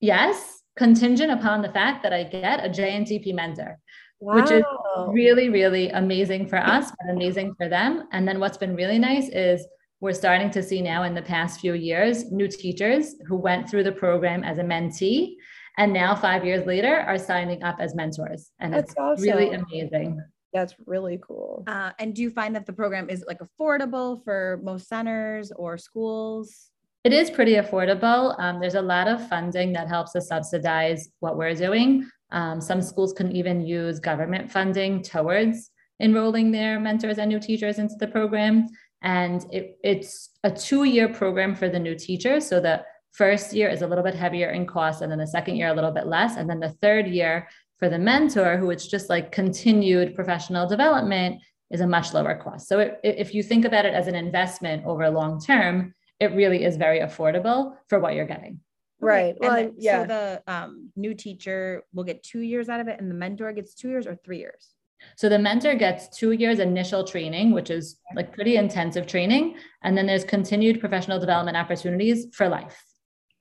yes, 0.00 0.62
contingent 0.76 1.32
upon 1.32 1.60
the 1.60 1.72
fact 1.72 2.02
that 2.02 2.12
I 2.12 2.24
get 2.24 2.64
a 2.64 2.68
JNTP 2.68 3.34
mentor, 3.34 3.78
wow. 4.22 4.36
which 4.36 4.50
is 4.50 4.64
really, 5.08 5.48
really 5.48 5.90
amazing 5.90 6.46
for 6.46 6.58
us, 6.58 6.90
but 6.90 7.12
amazing 7.12 7.54
for 7.56 7.68
them. 7.68 8.08
And 8.12 8.26
then 8.26 8.40
what's 8.40 8.56
been 8.56 8.76
really 8.76 8.98
nice 8.98 9.28
is 9.28 9.66
we're 10.00 10.12
starting 10.12 10.50
to 10.50 10.62
see 10.62 10.80
now 10.80 11.02
in 11.02 11.14
the 11.14 11.22
past 11.22 11.60
few 11.60 11.74
years 11.74 12.30
new 12.30 12.48
teachers 12.48 13.14
who 13.26 13.36
went 13.36 13.68
through 13.68 13.84
the 13.84 13.92
program 13.92 14.42
as 14.44 14.58
a 14.58 14.62
mentee 14.62 15.34
and 15.78 15.92
now 15.92 16.14
five 16.14 16.44
years 16.44 16.66
later 16.66 17.00
are 17.00 17.18
signing 17.18 17.62
up 17.62 17.76
as 17.80 17.94
mentors. 17.94 18.50
And 18.60 18.72
That's 18.72 18.90
it's 18.90 18.98
awesome. 18.98 19.24
really 19.24 19.50
amazing. 19.52 20.22
That's 20.52 20.74
really 20.86 21.18
cool. 21.26 21.64
Uh, 21.66 21.92
and 21.98 22.14
do 22.14 22.20
you 22.20 22.30
find 22.30 22.54
that 22.54 22.66
the 22.66 22.72
program 22.72 23.08
is 23.08 23.24
like 23.26 23.38
affordable 23.40 24.22
for 24.22 24.60
most 24.62 24.86
centers 24.86 25.50
or 25.52 25.78
schools? 25.78 26.70
It 27.04 27.12
is 27.12 27.30
pretty 27.30 27.54
affordable. 27.54 28.38
Um, 28.38 28.60
there's 28.60 28.74
a 28.74 28.82
lot 28.82 29.08
of 29.08 29.26
funding 29.28 29.72
that 29.72 29.88
helps 29.88 30.14
us 30.14 30.28
subsidize 30.28 31.08
what 31.20 31.36
we're 31.36 31.54
doing. 31.54 32.08
Um, 32.32 32.60
some 32.60 32.82
schools 32.82 33.12
can 33.12 33.30
even 33.34 33.60
use 33.64 34.00
government 34.00 34.50
funding 34.50 35.02
towards 35.02 35.70
enrolling 36.00 36.50
their 36.50 36.80
mentors 36.80 37.18
and 37.18 37.28
new 37.28 37.38
teachers 37.38 37.78
into 37.78 37.94
the 37.98 38.08
program. 38.08 38.66
And 39.02 39.44
it, 39.52 39.78
it's 39.84 40.30
a 40.42 40.50
two 40.50 40.84
year 40.84 41.08
program 41.08 41.54
for 41.54 41.68
the 41.68 41.78
new 41.78 41.94
teachers. 41.94 42.46
So 42.48 42.60
the 42.60 42.84
first 43.12 43.52
year 43.52 43.68
is 43.68 43.82
a 43.82 43.86
little 43.86 44.04
bit 44.04 44.14
heavier 44.14 44.50
in 44.50 44.66
cost, 44.66 45.02
and 45.02 45.10
then 45.10 45.18
the 45.18 45.26
second 45.26 45.56
year 45.56 45.68
a 45.68 45.74
little 45.74 45.90
bit 45.92 46.06
less. 46.06 46.36
And 46.36 46.48
then 46.48 46.60
the 46.60 46.70
third 46.82 47.06
year 47.06 47.48
for 47.78 47.88
the 47.88 47.98
mentor, 47.98 48.56
who 48.56 48.70
it's 48.70 48.86
just 48.86 49.10
like 49.10 49.32
continued 49.32 50.14
professional 50.14 50.68
development, 50.68 51.40
is 51.70 51.80
a 51.80 51.86
much 51.86 52.14
lower 52.14 52.36
cost. 52.36 52.68
So 52.68 52.78
it, 52.78 53.00
if 53.02 53.34
you 53.34 53.42
think 53.42 53.64
about 53.64 53.86
it 53.86 53.94
as 53.94 54.06
an 54.06 54.14
investment 54.14 54.84
over 54.86 55.08
long 55.10 55.40
term, 55.40 55.94
it 56.20 56.32
really 56.32 56.64
is 56.64 56.76
very 56.76 57.00
affordable 57.00 57.74
for 57.88 57.98
what 57.98 58.14
you're 58.14 58.26
getting. 58.26 58.60
Right. 59.02 59.34
Well, 59.38 59.56
then, 59.56 59.74
yeah. 59.78 60.02
So 60.02 60.06
the 60.06 60.42
um, 60.46 60.90
new 60.94 61.12
teacher 61.12 61.82
will 61.92 62.04
get 62.04 62.22
two 62.22 62.40
years 62.40 62.68
out 62.68 62.80
of 62.80 62.88
it, 62.88 63.00
and 63.00 63.10
the 63.10 63.14
mentor 63.14 63.52
gets 63.52 63.74
two 63.74 63.88
years 63.88 64.06
or 64.06 64.16
three 64.24 64.38
years. 64.38 64.70
So 65.16 65.28
the 65.28 65.38
mentor 65.38 65.74
gets 65.74 66.16
two 66.16 66.30
years 66.30 66.60
initial 66.60 67.02
training, 67.02 67.50
which 67.50 67.70
is 67.70 67.98
like 68.14 68.32
pretty 68.32 68.56
intensive 68.56 69.08
training, 69.08 69.56
and 69.82 69.98
then 69.98 70.06
there's 70.06 70.24
continued 70.24 70.78
professional 70.78 71.18
development 71.18 71.56
opportunities 71.56 72.26
for 72.32 72.48
life. 72.48 72.80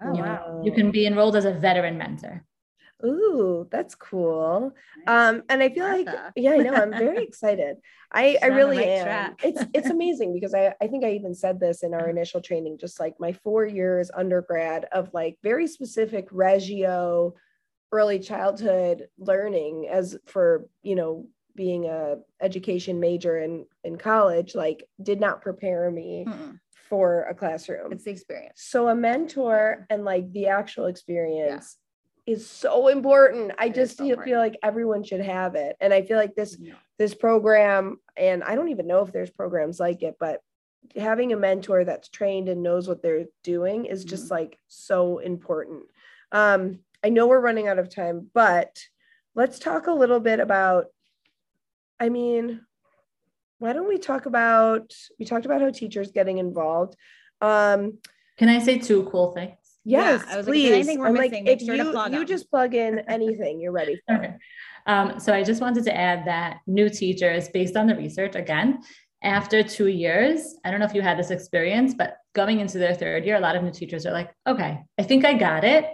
Oh, 0.03 0.15
you, 0.15 0.23
wow. 0.23 0.61
you 0.63 0.71
can 0.71 0.89
be 0.89 1.05
enrolled 1.05 1.35
as 1.35 1.45
a 1.45 1.53
veteran 1.53 1.97
mentor. 1.97 2.43
Ooh, 3.05 3.67
that's 3.71 3.95
cool. 3.95 4.73
Um, 5.07 5.43
and 5.49 5.63
I 5.63 5.69
feel 5.69 5.85
like, 5.85 6.07
yeah, 6.35 6.51
I 6.51 6.57
know, 6.57 6.73
I'm 6.73 6.91
very 6.91 7.23
excited. 7.27 7.77
I, 8.11 8.37
I 8.41 8.47
really 8.47 8.77
right 8.77 8.87
am. 8.87 9.05
Track. 9.05 9.41
it's 9.43 9.63
it's 9.73 9.89
amazing 9.97 10.33
because 10.33 10.53
I, 10.53 10.73
I 10.81 10.87
think 10.87 11.03
I 11.05 11.11
even 11.11 11.33
said 11.33 11.59
this 11.59 11.83
in 11.83 11.93
our 11.93 12.09
initial 12.09 12.41
training, 12.41 12.77
just 12.79 12.99
like 12.99 13.15
my 13.19 13.33
four 13.33 13.65
years 13.65 14.11
undergrad 14.13 14.85
of 14.91 15.13
like 15.13 15.37
very 15.43 15.67
specific 15.67 16.27
regio 16.31 17.33
early 17.91 18.19
childhood 18.19 19.07
learning 19.17 19.87
as 19.91 20.17
for, 20.25 20.67
you 20.81 20.95
know, 20.95 21.27
being 21.55 21.85
a 21.85 22.15
education 22.41 22.99
major 22.99 23.37
in 23.37 23.65
in 23.83 23.97
college, 23.97 24.55
like 24.55 24.87
did 25.01 25.19
not 25.19 25.41
prepare 25.41 25.91
me 25.91 26.25
Mm-mm. 26.27 26.59
for 26.89 27.23
a 27.23 27.35
classroom. 27.35 27.91
It's 27.91 28.05
the 28.05 28.11
experience. 28.11 28.61
So 28.63 28.87
a 28.87 28.95
mentor 28.95 29.85
and 29.89 30.05
like 30.05 30.31
the 30.31 30.47
actual 30.47 30.85
experience 30.85 31.77
is 32.31 32.49
so 32.49 32.87
important. 32.87 33.51
I 33.57 33.67
it 33.67 33.75
just 33.75 33.97
so 33.97 34.03
feel, 34.03 34.21
feel, 34.21 34.39
like 34.39 34.57
everyone 34.63 35.03
should 35.03 35.21
have 35.21 35.55
it. 35.55 35.75
And 35.79 35.93
I 35.93 36.01
feel 36.01 36.17
like 36.17 36.35
this 36.35 36.57
yeah. 36.59 36.73
this 36.97 37.13
program, 37.13 37.97
and 38.17 38.43
I 38.43 38.55
don't 38.55 38.69
even 38.69 38.87
know 38.87 39.03
if 39.03 39.11
there's 39.11 39.29
programs 39.29 39.79
like 39.79 40.03
it, 40.03 40.17
but 40.19 40.41
having 40.95 41.31
a 41.31 41.37
mentor 41.37 41.85
that's 41.85 42.09
trained 42.09 42.49
and 42.49 42.63
knows 42.63 42.87
what 42.87 43.01
they're 43.01 43.25
doing 43.43 43.85
is 43.85 44.03
just 44.03 44.25
mm-hmm. 44.25 44.33
like 44.33 44.57
so 44.67 45.19
important. 45.19 45.83
Um, 46.31 46.79
I 47.03 47.09
know 47.09 47.27
we're 47.27 47.39
running 47.39 47.67
out 47.67 47.79
of 47.79 47.93
time, 47.93 48.29
but 48.33 48.79
let's 49.35 49.59
talk 49.59 49.87
a 49.87 49.93
little 49.93 50.19
bit 50.19 50.39
about, 50.39 50.85
I 51.99 52.09
mean, 52.09 52.61
why 53.59 53.73
don't 53.73 53.87
we 53.87 53.97
talk 53.97 54.25
about 54.25 54.93
we 55.19 55.25
talked 55.25 55.45
about 55.45 55.61
how 55.61 55.69
teachers 55.69 56.11
getting 56.11 56.39
involved. 56.39 56.95
Um, 57.41 57.99
Can 58.37 58.49
I 58.49 58.59
say 58.59 58.79
two 58.79 59.03
cool 59.03 59.33
things? 59.33 59.60
Yes, 59.83 60.23
yeah, 60.27 60.41
please. 60.43 60.87
Like, 60.87 60.99
I'm 60.99 61.15
like, 61.15 61.31
if 61.33 61.61
sure 61.61 61.75
you, 61.75 62.19
you 62.19 62.25
just 62.25 62.49
plug 62.49 62.75
in 62.75 62.99
anything, 63.07 63.59
you're 63.59 63.71
ready 63.71 63.99
for 64.05 64.15
okay. 64.15 64.35
Um, 64.85 65.19
so 65.19 65.33
I 65.33 65.43
just 65.43 65.61
wanted 65.61 65.83
to 65.85 65.95
add 65.95 66.25
that 66.25 66.57
new 66.67 66.89
teachers, 66.89 67.49
based 67.49 67.75
on 67.75 67.87
the 67.87 67.95
research, 67.95 68.35
again, 68.35 68.81
after 69.23 69.61
two 69.61 69.87
years, 69.87 70.55
I 70.65 70.71
don't 70.71 70.79
know 70.79 70.85
if 70.85 70.95
you 70.95 71.01
had 71.01 71.17
this 71.17 71.29
experience, 71.29 71.93
but 71.93 72.17
going 72.33 72.59
into 72.59 72.79
their 72.79 72.95
third 72.95 73.25
year, 73.25 73.35
a 73.35 73.39
lot 73.39 73.55
of 73.55 73.63
new 73.63 73.71
teachers 73.71 74.05
are 74.05 74.11
like, 74.11 74.31
okay, 74.47 74.79
I 74.97 75.03
think 75.03 75.25
I 75.25 75.33
got 75.33 75.63
it. 75.63 75.85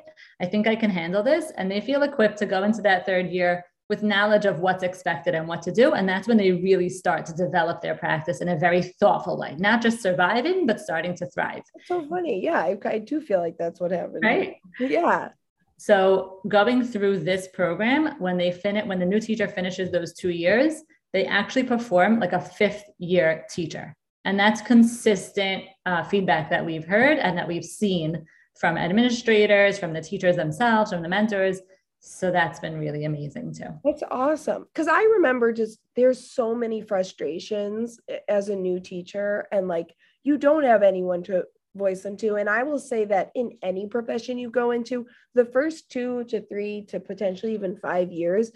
I 0.41 0.45
think 0.45 0.67
I 0.67 0.76
can 0.76 0.89
handle 0.89 1.23
this. 1.23 1.52
And 1.58 1.69
they 1.69 1.82
feel 1.82 2.04
equipped 2.04 2.38
to 2.39 2.45
go 2.45 2.63
into 2.63 2.82
that 2.84 3.06
third 3.06 3.30
year 3.30 3.65
with 3.89 4.04
knowledge 4.04 4.45
of 4.45 4.60
what's 4.60 4.84
expected 4.84 5.34
and 5.34 5.47
what 5.47 5.62
to 5.62 5.71
do. 5.71 5.93
And 5.93 6.08
that's 6.08 6.28
when 6.28 6.38
they 6.38 6.52
really 6.52 6.89
start 6.89 7.26
to 7.28 7.34
develop 7.34 7.82
their 7.82 7.95
practice 7.95 8.41
in 8.41 8.50
a 8.50 8.58
very 8.58 8.82
thoughtful 8.82 9.38
way, 9.38 9.56
not 9.58 9.82
just 9.82 10.02
surviving, 10.02 10.65
but 10.65 10.80
starting 10.80 11.15
to 11.15 11.26
thrive. 11.28 11.63
That's 11.73 11.88
so 11.88 12.06
funny. 12.08 12.43
Yeah, 12.43 12.60
I, 12.60 12.78
I 12.86 13.00
do 13.00 13.21
feel 13.21 13.39
like 13.39 13.58
that's 13.58 13.80
what 13.80 13.91
happened. 13.91 14.23
Right. 14.23 14.58
Yeah. 14.80 15.30
So 15.78 16.41
going 16.47 16.84
through 16.84 17.19
this 17.19 17.47
program, 17.54 18.19
when 18.19 18.38
they 18.38 18.52
finish, 18.52 18.86
when 18.86 19.00
the 19.00 19.06
new 19.06 19.19
teacher 19.19 19.47
finishes 19.47 19.91
those 19.91 20.13
two 20.13 20.32
years, 20.32 20.82
they 21.13 21.26
actually 21.26 21.63
perform 21.63 22.19
like 22.19 22.34
a 22.34 22.41
fifth 22.41 22.84
year 22.97 23.45
teacher. 23.50 23.95
And 24.26 24.38
that's 24.38 24.60
consistent 24.62 25.63
uh, 25.86 26.04
feedback 26.04 26.50
that 26.50 26.65
we've 26.65 26.86
heard 26.86 27.19
and 27.19 27.38
that 27.38 27.47
we've 27.47 27.63
seen 27.63 28.26
from 28.60 28.78
administrators, 28.78 29.80
from 29.80 29.93
the 29.93 30.02
teachers 30.02 30.36
themselves, 30.36 30.91
from 30.91 31.04
the 31.04 31.08
mentors 31.08 31.62
so 32.00 32.32
that's 32.32 32.60
been 32.60 32.78
really 32.78 33.06
amazing 33.06 33.54
too. 33.54 33.70
That's 33.84 34.04
awesome. 34.10 34.68
Because 34.74 34.88
I 34.88 35.04
remember 35.04 35.52
just 35.52 35.80
there's 35.96 36.32
so 36.32 36.54
many 36.54 36.82
frustrations 36.82 38.00
as 38.28 38.50
a 38.50 38.56
new 38.56 38.80
teacher, 38.80 39.48
and 39.52 39.68
like 39.68 39.94
you 40.24 40.38
don't 40.38 40.64
have 40.64 40.84
anyone 40.84 41.24
to 41.24 41.46
voice 41.76 42.02
them 42.02 42.18
to. 42.18 42.36
And 42.36 42.50
I 42.50 42.64
will 42.64 42.80
say 42.80 43.06
that 43.06 43.32
in 43.36 43.58
any 43.62 43.88
profession 43.88 44.38
you 44.38 44.50
go 44.50 44.72
into, 44.72 45.06
the 45.36 45.46
first 45.46 45.92
two 45.92 46.24
to 46.26 46.42
three 46.42 46.86
to 46.90 47.00
potentially 47.00 47.54
even 47.54 47.78
five 47.78 48.12
years, 48.12 48.52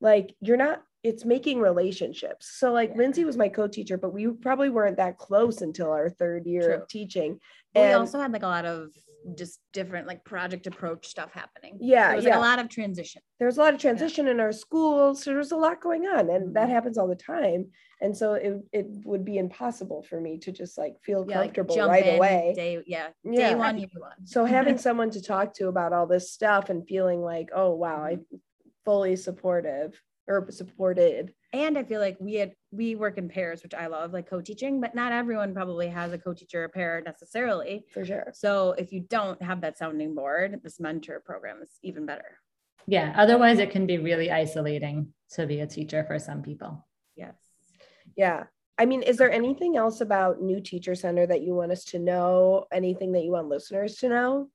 like 0.00 0.34
you're 0.40 0.56
not 0.56 0.82
it's 1.02 1.24
making 1.24 1.58
relationships. 1.58 2.50
So 2.58 2.72
like 2.72 2.96
Lindsay 2.96 3.24
was 3.24 3.36
my 3.36 3.48
co-teacher, 3.48 3.98
but 3.98 4.12
we 4.12 4.28
probably 4.28 4.70
weren't 4.70 4.98
that 4.98 5.18
close 5.18 5.60
until 5.60 5.90
our 5.90 6.08
third 6.08 6.46
year 6.46 6.62
True. 6.62 6.74
of 6.74 6.88
teaching. 6.88 7.40
And 7.74 7.88
we 7.88 7.92
also 7.92 8.20
had 8.20 8.32
like 8.32 8.44
a 8.44 8.48
lot 8.48 8.64
of 8.64 8.90
just 9.36 9.60
different 9.72 10.06
like 10.06 10.24
project 10.24 10.66
approach 10.66 11.06
stuff 11.06 11.32
happening. 11.32 11.78
Yeah. 11.80 12.08
There 12.08 12.16
was 12.16 12.24
yeah. 12.24 12.30
like 12.30 12.38
a 12.38 12.48
lot 12.48 12.58
of 12.58 12.68
transition. 12.68 13.22
There's 13.38 13.56
a 13.56 13.60
lot 13.60 13.74
of 13.74 13.80
transition 13.80 14.26
yeah. 14.26 14.32
in 14.32 14.40
our 14.40 14.52
schools. 14.52 15.22
So 15.22 15.32
there's 15.32 15.52
a 15.52 15.56
lot 15.56 15.80
going 15.80 16.06
on 16.06 16.30
and 16.30 16.54
that 16.54 16.64
mm-hmm. 16.64 16.72
happens 16.72 16.98
all 16.98 17.08
the 17.08 17.16
time. 17.16 17.66
And 18.00 18.16
so 18.16 18.34
it, 18.34 18.60
it 18.72 18.86
would 19.04 19.24
be 19.24 19.38
impossible 19.38 20.02
for 20.02 20.20
me 20.20 20.38
to 20.38 20.52
just 20.52 20.76
like 20.76 20.94
feel 21.02 21.24
yeah, 21.28 21.42
comfortable 21.42 21.76
like 21.76 22.04
right 22.04 22.16
away. 22.16 22.52
Day, 22.54 22.82
yeah. 22.86 23.08
Day 23.24 23.50
yeah. 23.50 23.54
one. 23.54 23.86
So 24.24 24.44
having 24.44 24.78
someone 24.86 25.10
to 25.10 25.22
talk 25.22 25.54
to 25.54 25.68
about 25.68 25.92
all 25.92 26.06
this 26.06 26.32
stuff 26.32 26.68
and 26.68 26.86
feeling 26.86 27.22
like, 27.22 27.48
oh 27.54 27.74
wow, 27.74 28.04
I 28.04 28.14
mm-hmm. 28.14 28.36
fully 28.84 29.16
supportive 29.16 30.00
or 30.28 30.46
supported 30.50 31.32
and 31.52 31.76
i 31.76 31.82
feel 31.82 32.00
like 32.00 32.16
we 32.20 32.34
had 32.34 32.52
we 32.70 32.94
work 32.94 33.18
in 33.18 33.28
pairs 33.28 33.62
which 33.62 33.74
i 33.74 33.86
love 33.86 34.12
like 34.12 34.28
co-teaching 34.28 34.80
but 34.80 34.94
not 34.94 35.12
everyone 35.12 35.52
probably 35.52 35.88
has 35.88 36.12
a 36.12 36.18
co-teacher 36.18 36.64
or 36.64 36.68
pair 36.68 37.02
necessarily 37.04 37.84
for 37.92 38.04
sure 38.04 38.32
so 38.32 38.72
if 38.78 38.92
you 38.92 39.00
don't 39.00 39.42
have 39.42 39.60
that 39.60 39.76
sounding 39.76 40.14
board 40.14 40.60
this 40.62 40.78
mentor 40.80 41.20
program 41.20 41.60
is 41.62 41.78
even 41.82 42.06
better 42.06 42.38
Yeah. 42.86 43.14
Otherwise, 43.16 43.58
it 43.60 43.70
can 43.70 43.86
be 43.86 43.98
really 43.98 44.30
isolating 44.30 45.14
to 45.34 45.46
be 45.46 45.60
a 45.60 45.66
teacher 45.66 46.02
for 46.04 46.18
some 46.18 46.42
people. 46.42 46.84
Yes. 47.14 47.36
Yeah. 48.16 48.44
I 48.76 48.86
mean, 48.86 49.02
is 49.02 49.16
there 49.18 49.30
anything 49.30 49.76
else 49.76 50.00
about 50.00 50.42
New 50.42 50.60
Teacher 50.60 50.96
Center 50.96 51.26
that 51.26 51.42
you 51.42 51.54
want 51.54 51.70
us 51.70 51.84
to 51.92 51.98
know? 52.00 52.66
Anything 52.72 53.12
that 53.12 53.22
you 53.22 53.32
want 53.32 53.48
listeners 53.48 53.96
to 53.98 54.08
know? 54.08 54.48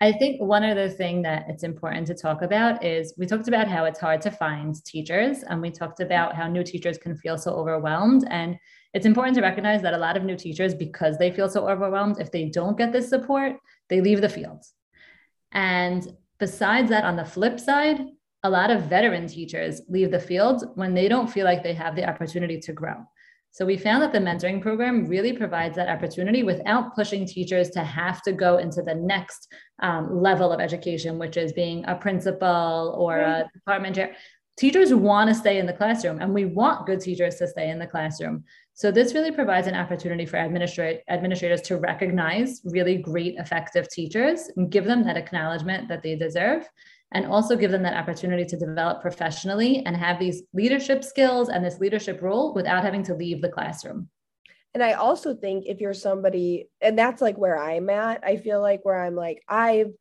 I 0.00 0.12
think 0.12 0.42
one 0.42 0.62
other 0.62 0.90
thing 0.90 1.22
that 1.22 1.46
it's 1.48 1.62
important 1.62 2.06
to 2.08 2.14
talk 2.14 2.42
about 2.42 2.84
is 2.84 3.14
we 3.16 3.24
talked 3.24 3.48
about 3.48 3.66
how 3.66 3.86
it's 3.86 3.98
hard 3.98 4.20
to 4.22 4.30
find 4.30 4.74
teachers, 4.84 5.42
and 5.42 5.62
we 5.62 5.70
talked 5.70 6.00
about 6.00 6.34
how 6.34 6.48
new 6.48 6.62
teachers 6.62 6.98
can 6.98 7.16
feel 7.16 7.38
so 7.38 7.52
overwhelmed. 7.52 8.26
And 8.30 8.58
it's 8.92 9.06
important 9.06 9.36
to 9.36 9.42
recognize 9.42 9.80
that 9.82 9.94
a 9.94 9.98
lot 9.98 10.16
of 10.16 10.24
new 10.24 10.36
teachers, 10.36 10.74
because 10.74 11.16
they 11.16 11.30
feel 11.30 11.48
so 11.48 11.66
overwhelmed, 11.66 12.20
if 12.20 12.30
they 12.30 12.46
don't 12.46 12.76
get 12.76 12.92
this 12.92 13.08
support, 13.08 13.56
they 13.88 14.02
leave 14.02 14.20
the 14.20 14.28
field. 14.28 14.64
And 15.52 16.06
besides 16.38 16.90
that, 16.90 17.04
on 17.04 17.16
the 17.16 17.24
flip 17.24 17.58
side, 17.58 18.00
a 18.42 18.50
lot 18.50 18.70
of 18.70 18.82
veteran 18.82 19.26
teachers 19.26 19.80
leave 19.88 20.10
the 20.10 20.20
field 20.20 20.72
when 20.74 20.92
they 20.92 21.08
don't 21.08 21.30
feel 21.30 21.46
like 21.46 21.62
they 21.62 21.74
have 21.74 21.96
the 21.96 22.06
opportunity 22.06 22.60
to 22.60 22.72
grow. 22.72 22.96
So 23.56 23.64
we 23.64 23.78
found 23.78 24.02
that 24.02 24.12
the 24.12 24.18
mentoring 24.18 24.60
program 24.60 25.06
really 25.06 25.32
provides 25.32 25.76
that 25.76 25.88
opportunity 25.88 26.42
without 26.42 26.94
pushing 26.94 27.24
teachers 27.24 27.70
to 27.70 27.82
have 27.82 28.20
to 28.24 28.32
go 28.32 28.58
into 28.58 28.82
the 28.82 28.94
next 28.94 29.50
um, 29.80 30.22
level 30.22 30.52
of 30.52 30.60
education, 30.60 31.18
which 31.18 31.38
is 31.38 31.54
being 31.54 31.82
a 31.86 31.94
principal 31.94 32.94
or 32.98 33.16
a 33.16 33.48
department 33.54 33.94
chair. 33.96 34.14
Teachers 34.58 34.92
want 34.92 35.30
to 35.30 35.34
stay 35.34 35.58
in 35.58 35.64
the 35.64 35.72
classroom, 35.72 36.20
and 36.20 36.34
we 36.34 36.44
want 36.44 36.84
good 36.84 37.00
teachers 37.00 37.36
to 37.36 37.48
stay 37.48 37.70
in 37.70 37.78
the 37.78 37.86
classroom. 37.86 38.44
So 38.74 38.90
this 38.90 39.14
really 39.14 39.32
provides 39.32 39.66
an 39.66 39.74
opportunity 39.74 40.26
for 40.26 40.36
administrat- 40.36 41.00
administrators 41.08 41.62
to 41.62 41.78
recognize 41.78 42.60
really 42.62 42.98
great, 42.98 43.36
effective 43.38 43.88
teachers 43.88 44.50
and 44.58 44.70
give 44.70 44.84
them 44.84 45.02
that 45.04 45.16
acknowledgement 45.16 45.88
that 45.88 46.02
they 46.02 46.14
deserve 46.14 46.68
and 47.12 47.26
also 47.26 47.56
give 47.56 47.70
them 47.70 47.82
that 47.82 47.96
opportunity 47.96 48.44
to 48.44 48.56
develop 48.56 49.00
professionally 49.00 49.84
and 49.86 49.96
have 49.96 50.18
these 50.18 50.42
leadership 50.52 51.04
skills 51.04 51.48
and 51.48 51.64
this 51.64 51.78
leadership 51.78 52.20
role 52.20 52.52
without 52.54 52.82
having 52.82 53.02
to 53.04 53.14
leave 53.14 53.40
the 53.40 53.48
classroom. 53.48 54.08
And 54.74 54.82
I 54.82 54.92
also 54.92 55.34
think 55.34 55.64
if 55.66 55.80
you're 55.80 55.94
somebody, 55.94 56.68
and 56.80 56.98
that's 56.98 57.22
like 57.22 57.38
where 57.38 57.58
I'm 57.58 57.88
at, 57.88 58.22
I 58.24 58.36
feel 58.36 58.60
like 58.60 58.84
where 58.84 59.02
I'm 59.02 59.14
like, 59.14 59.42
I've 59.48 59.92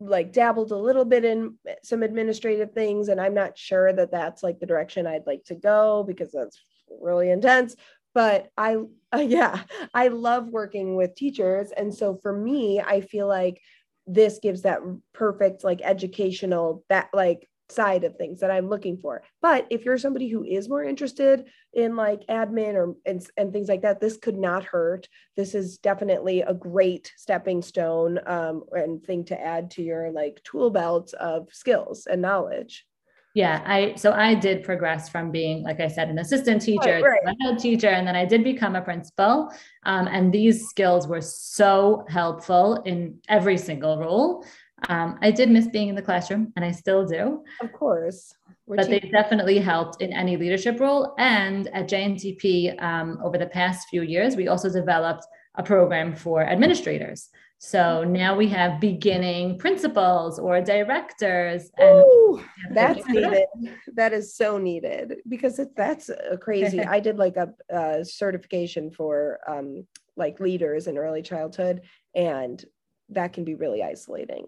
like 0.00 0.32
dabbled 0.32 0.70
a 0.70 0.76
little 0.76 1.04
bit 1.04 1.24
in 1.24 1.54
some 1.82 2.02
administrative 2.02 2.72
things, 2.72 3.08
and 3.08 3.20
I'm 3.20 3.34
not 3.34 3.56
sure 3.56 3.92
that 3.92 4.10
that's 4.12 4.42
like 4.42 4.60
the 4.60 4.66
direction 4.66 5.06
I'd 5.06 5.26
like 5.26 5.44
to 5.44 5.54
go 5.54 6.04
because 6.06 6.30
that's 6.30 6.60
really 7.00 7.30
intense. 7.30 7.74
But 8.14 8.50
I, 8.56 8.76
uh, 9.14 9.18
yeah, 9.26 9.62
I 9.94 10.08
love 10.08 10.48
working 10.48 10.96
with 10.96 11.14
teachers. 11.14 11.70
And 11.70 11.94
so 11.94 12.16
for 12.16 12.32
me, 12.32 12.80
I 12.80 13.00
feel 13.00 13.28
like 13.28 13.60
this 14.08 14.38
gives 14.42 14.62
that 14.62 14.80
perfect 15.12 15.62
like 15.62 15.80
educational 15.82 16.84
that 16.88 17.08
like 17.12 17.48
side 17.70 18.04
of 18.04 18.16
things 18.16 18.40
that 18.40 18.50
I'm 18.50 18.68
looking 18.68 18.96
for. 18.96 19.22
But 19.42 19.66
if 19.70 19.84
you're 19.84 19.98
somebody 19.98 20.28
who 20.28 20.44
is 20.44 20.68
more 20.68 20.82
interested 20.82 21.44
in 21.74 21.96
like 21.96 22.26
admin 22.28 22.74
or 22.74 22.94
and, 23.04 23.24
and 23.36 23.52
things 23.52 23.68
like 23.68 23.82
that, 23.82 24.00
this 24.00 24.16
could 24.16 24.38
not 24.38 24.64
hurt. 24.64 25.08
This 25.36 25.54
is 25.54 25.78
definitely 25.78 26.40
a 26.40 26.54
great 26.54 27.12
stepping 27.16 27.62
stone 27.62 28.20
um, 28.26 28.64
and 28.72 29.02
thing 29.02 29.24
to 29.26 29.40
add 29.40 29.70
to 29.72 29.82
your 29.82 30.10
like 30.10 30.40
tool 30.44 30.70
belt 30.70 31.12
of 31.14 31.48
skills 31.52 32.06
and 32.06 32.22
knowledge. 32.22 32.86
Yeah, 33.34 33.62
I 33.66 33.94
so 33.94 34.12
I 34.12 34.34
did 34.34 34.64
progress 34.64 35.08
from 35.08 35.30
being, 35.30 35.62
like 35.62 35.80
I 35.80 35.88
said, 35.88 36.08
an 36.08 36.18
assistant 36.18 36.62
teacher, 36.62 37.00
right, 37.02 37.20
right. 37.24 37.36
head 37.42 37.58
teacher, 37.58 37.88
and 37.88 38.06
then 38.06 38.16
I 38.16 38.24
did 38.24 38.42
become 38.42 38.74
a 38.74 38.82
principal. 38.82 39.52
Um, 39.84 40.08
and 40.08 40.32
these 40.32 40.66
skills 40.68 41.06
were 41.06 41.20
so 41.20 42.04
helpful 42.08 42.82
in 42.84 43.18
every 43.28 43.58
single 43.58 43.98
role. 43.98 44.44
Um, 44.88 45.18
I 45.22 45.30
did 45.30 45.50
miss 45.50 45.68
being 45.68 45.88
in 45.88 45.94
the 45.94 46.02
classroom, 46.02 46.52
and 46.56 46.64
I 46.64 46.70
still 46.72 47.06
do. 47.06 47.44
Of 47.60 47.72
course. 47.72 48.34
We're 48.66 48.76
but 48.76 48.88
they 48.88 49.00
definitely 49.00 49.58
helped 49.58 50.02
in 50.02 50.12
any 50.12 50.36
leadership 50.36 50.78
role. 50.78 51.14
And 51.18 51.68
at 51.68 51.88
JNTP, 51.88 52.80
um, 52.82 53.18
over 53.24 53.38
the 53.38 53.46
past 53.46 53.88
few 53.88 54.02
years, 54.02 54.36
we 54.36 54.48
also 54.48 54.70
developed 54.70 55.24
a 55.54 55.62
program 55.62 56.14
for 56.14 56.42
administrators. 56.42 57.30
So 57.58 58.04
now 58.04 58.36
we 58.36 58.46
have 58.48 58.80
beginning 58.80 59.58
principals 59.58 60.38
or 60.38 60.60
directors. 60.60 61.70
And 61.76 62.04
Ooh, 62.06 62.42
that's 62.72 63.04
needed. 63.08 63.46
That 63.94 64.12
is 64.12 64.36
so 64.36 64.58
needed 64.58 65.16
because 65.28 65.58
it, 65.58 65.74
that's 65.76 66.08
a 66.08 66.36
crazy. 66.36 66.80
I 66.84 67.00
did 67.00 67.18
like 67.18 67.36
a, 67.36 67.52
a 67.68 68.04
certification 68.04 68.92
for 68.92 69.40
um, 69.48 69.86
like 70.16 70.38
leaders 70.38 70.86
in 70.86 70.96
early 70.96 71.22
childhood, 71.22 71.82
and 72.14 72.64
that 73.10 73.32
can 73.32 73.44
be 73.44 73.56
really 73.56 73.82
isolating. 73.82 74.46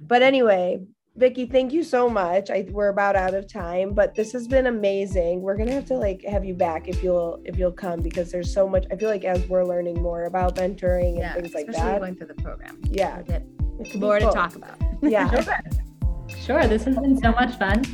But 0.00 0.22
anyway, 0.22 0.80
Vicki, 1.20 1.44
thank 1.44 1.70
you 1.70 1.84
so 1.84 2.08
much. 2.08 2.48
I 2.48 2.66
we're 2.70 2.88
about 2.88 3.14
out 3.14 3.34
of 3.34 3.46
time, 3.46 3.92
but 3.92 4.14
this 4.14 4.32
has 4.32 4.48
been 4.48 4.66
amazing. 4.66 5.42
We're 5.42 5.56
gonna 5.56 5.72
have 5.72 5.84
to 5.86 5.94
like 5.94 6.24
have 6.24 6.46
you 6.46 6.54
back 6.54 6.88
if 6.88 7.02
you'll 7.02 7.42
if 7.44 7.58
you'll 7.58 7.72
come 7.72 8.00
because 8.00 8.32
there's 8.32 8.52
so 8.52 8.66
much. 8.66 8.86
I 8.90 8.96
feel 8.96 9.10
like 9.10 9.24
as 9.24 9.46
we're 9.46 9.64
learning 9.64 10.00
more 10.00 10.24
about 10.24 10.56
mentoring 10.56 11.10
and 11.10 11.18
yeah, 11.18 11.34
things 11.34 11.52
like 11.52 11.66
that, 11.66 12.00
going 12.00 12.16
through 12.16 12.28
the 12.28 12.42
program, 12.42 12.80
yeah, 12.90 13.20
more 13.96 14.18
cool. 14.18 14.30
to 14.30 14.34
talk 14.34 14.56
about. 14.56 14.78
Yeah, 15.02 15.28
sure. 15.42 15.56
sure. 16.38 16.66
This 16.66 16.84
has 16.84 16.96
been 16.96 17.20
so 17.20 17.32
much 17.32 17.58
fun. 17.58 17.84